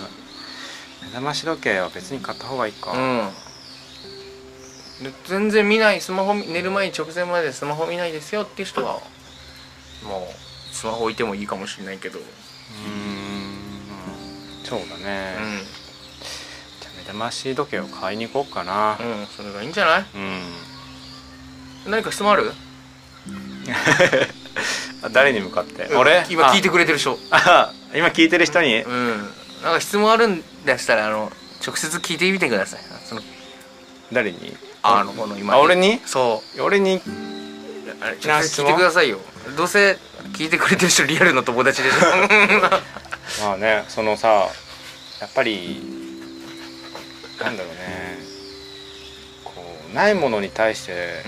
[1.02, 3.30] 目覚まし時計は別に買った方がいいか、うん。
[5.04, 9.00] で全然見ないスマホ寝る前に直前までスマホ見ないですよっていう人は
[10.02, 12.18] もうスマホ置いてもいいかもしれないけど。
[12.18, 12.24] うん。
[14.64, 15.66] そうだね、ん
[17.10, 18.96] じゃあ目覚まし時計を買いに行こうかな。
[19.00, 20.04] うんそれがいいんじゃない？
[20.14, 22.52] うん、何か質問ある？
[25.02, 26.24] あ 誰に向かって、俺？
[26.30, 27.18] 今聞いてくれてる人。
[27.94, 29.18] 今聞いてる人に、うん。
[29.62, 31.32] なんか質問あるんでしたらあの
[31.66, 32.80] 直接聞いてみてください。
[33.04, 33.22] その
[34.12, 34.56] 誰に？
[34.82, 36.00] あのこの今あ俺に？
[36.06, 36.62] そう。
[36.62, 37.00] 俺に？
[38.00, 39.18] あれ聞いてくださいよ。
[39.56, 39.98] どうせ
[40.34, 41.98] 聞いてくれてる人リアルの友達でしょ。
[43.44, 44.48] まあねそのさ
[45.20, 45.99] やっぱり
[47.40, 48.18] なんだろうね。
[49.44, 49.52] こ
[49.90, 51.24] うないものに対して、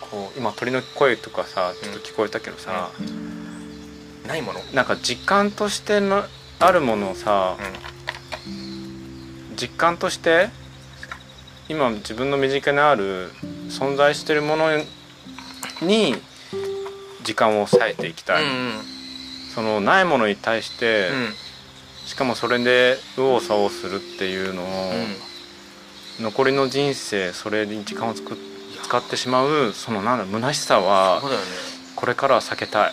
[0.00, 2.90] こう今鳥の声とかさちょっと聞こえたけどさ、
[4.26, 4.60] ないもの？
[4.74, 6.24] なんか実感としての
[6.60, 7.56] あるものをさ、
[9.56, 10.50] 実感として
[11.68, 13.32] 今自分の身近にある
[13.70, 14.76] 存在してるもの
[15.82, 16.14] に
[17.22, 18.72] 時間を割いていきたい、うん。
[19.54, 21.34] そのないものに対して、うん
[22.06, 24.92] しかもそれで右往左往するっていうのを、
[26.20, 28.36] 残りの人生それに時間をつく
[28.84, 31.46] 使ってしまうそのなんだ虚しさはそうだよね。
[31.96, 32.92] これからは避けたい、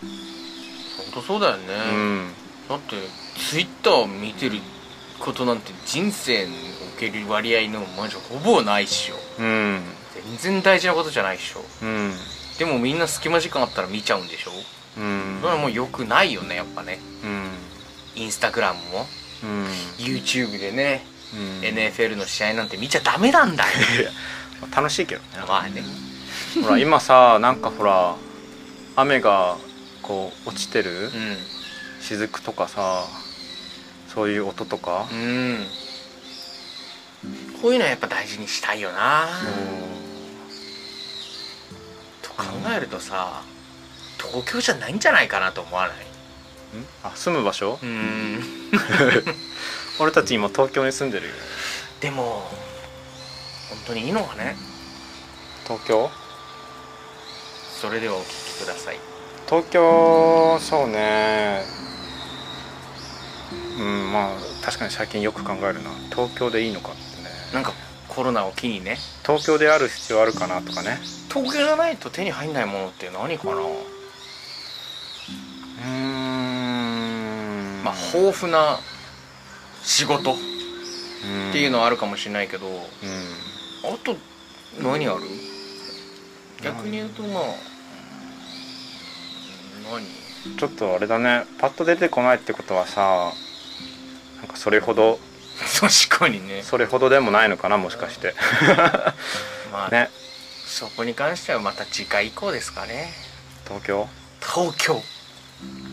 [0.00, 2.32] 本当そうだよね、うん。
[2.68, 2.96] だって
[3.36, 4.58] ツイッターを見てる
[5.18, 6.54] ことなんて人生に
[6.94, 9.14] おける割合のマジほぼないっしょ。
[9.38, 9.80] うん。
[10.38, 11.64] 全然大事なことじゃないっしょ。
[11.82, 12.12] うん
[12.58, 14.50] でもみんな隙間時間あったら見ちゃうんでしょ。
[14.98, 15.38] うん。
[15.40, 17.00] それはもう良くないよねやっぱね。
[17.24, 17.50] うん
[18.14, 19.06] インスタグラムも
[19.42, 19.66] うん。
[19.98, 21.04] YouTube でね、
[21.34, 21.60] うん。
[21.60, 23.70] NFL の試合なんて見ちゃダメなんだよ。
[24.74, 25.28] 楽しいけどね。
[25.48, 25.82] まあね。
[26.62, 28.14] ほら今さなんかほら
[28.96, 29.56] 雨が
[30.02, 31.10] こう落ちてる
[32.00, 33.04] 雫とかさ
[34.14, 35.08] そういう音とか。
[35.10, 35.18] うん。
[35.18, 35.66] うん
[37.62, 39.28] こういうのはやっぱ大事にしたいよな。
[42.20, 42.42] と考
[42.76, 43.42] えるとさ
[44.18, 45.96] 東京じゃないんじゃないかなと思わない？
[45.96, 46.11] うん
[47.02, 47.78] あ住む場所？
[47.82, 48.42] うん。
[50.00, 51.34] 俺たち今東京に住んでるよ。
[52.00, 52.50] でも
[53.68, 54.56] 本当にいいのかね？
[55.64, 56.10] 東京？
[57.80, 58.98] それではお聞きください。
[59.48, 61.64] 東京そうね。
[63.78, 65.90] うんまあ確かに最近よく考えるな。
[66.10, 67.30] 東京でいいのかってね。
[67.52, 67.72] なんか
[68.08, 68.98] コロナを機にね。
[69.26, 71.00] 東京である必要あるかなとかね。
[71.28, 73.62] 東京じゃないと手に入んないものって何かな、
[78.14, 78.78] 豊富な
[79.82, 80.36] 仕事っ
[81.24, 82.74] うんていうのはあるかもしれないけど、うん
[83.84, 84.16] あと
[84.80, 85.20] 何ある？
[86.62, 87.44] 逆に言うとまあ
[89.92, 90.56] 何？
[90.56, 91.44] ちょっとあれだね。
[91.58, 93.32] パッと出てこないってことはさ
[94.38, 95.18] なんかそれほど
[95.80, 96.62] 確かにね。
[96.62, 98.34] それほどでもないのかなもしかして。
[99.72, 100.10] まあ、 ね。
[100.66, 103.12] そこに関してはまた次回以降ですかね。
[103.66, 104.08] 東京？
[104.40, 105.02] 東京。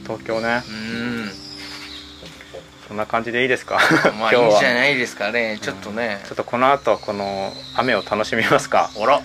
[0.04, 0.64] 東京ね。
[0.68, 1.49] うん
[2.90, 3.80] そんな感じでいいですか？
[4.20, 5.60] まあいいんじゃないですかね。
[5.62, 6.22] ちょっとね。
[6.26, 8.90] ちょっとこの後この雨を楽しみますか？
[9.00, 9.22] あら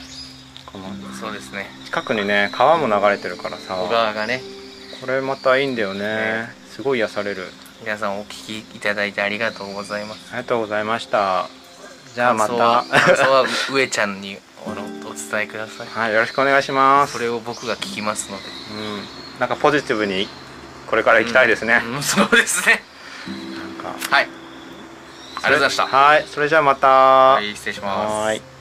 [0.67, 0.85] この
[1.19, 1.67] そうですね。
[1.87, 3.77] 近くにね川も流れてるからさ。
[3.77, 4.43] 小川がね。
[5.01, 6.01] これまたいいんだよね。
[6.01, 6.49] ね。
[6.69, 7.47] すごい癒される。
[7.81, 10.29] 皆さんお聞きいただいてありがとうございます。
[10.35, 11.49] ありがとうございました。
[12.15, 12.55] じゃあまた。
[12.55, 12.85] 感
[13.17, 14.37] 想は上ちゃんに
[14.67, 15.87] お伝えください。
[15.87, 17.15] はいよろしくお願いします。
[17.15, 18.43] それを僕が聞きますので。
[18.75, 19.41] うん。
[19.41, 20.29] なんかポジティブに
[20.87, 22.83] これから行きたいですね、うんそうですね
[23.85, 24.17] か。
[24.17, 24.25] はい。
[24.25, 25.87] ありがとうございました。
[25.87, 26.25] はい。
[26.27, 26.89] それじゃあまた。
[26.89, 28.13] はい失礼します。
[28.27, 28.54] はい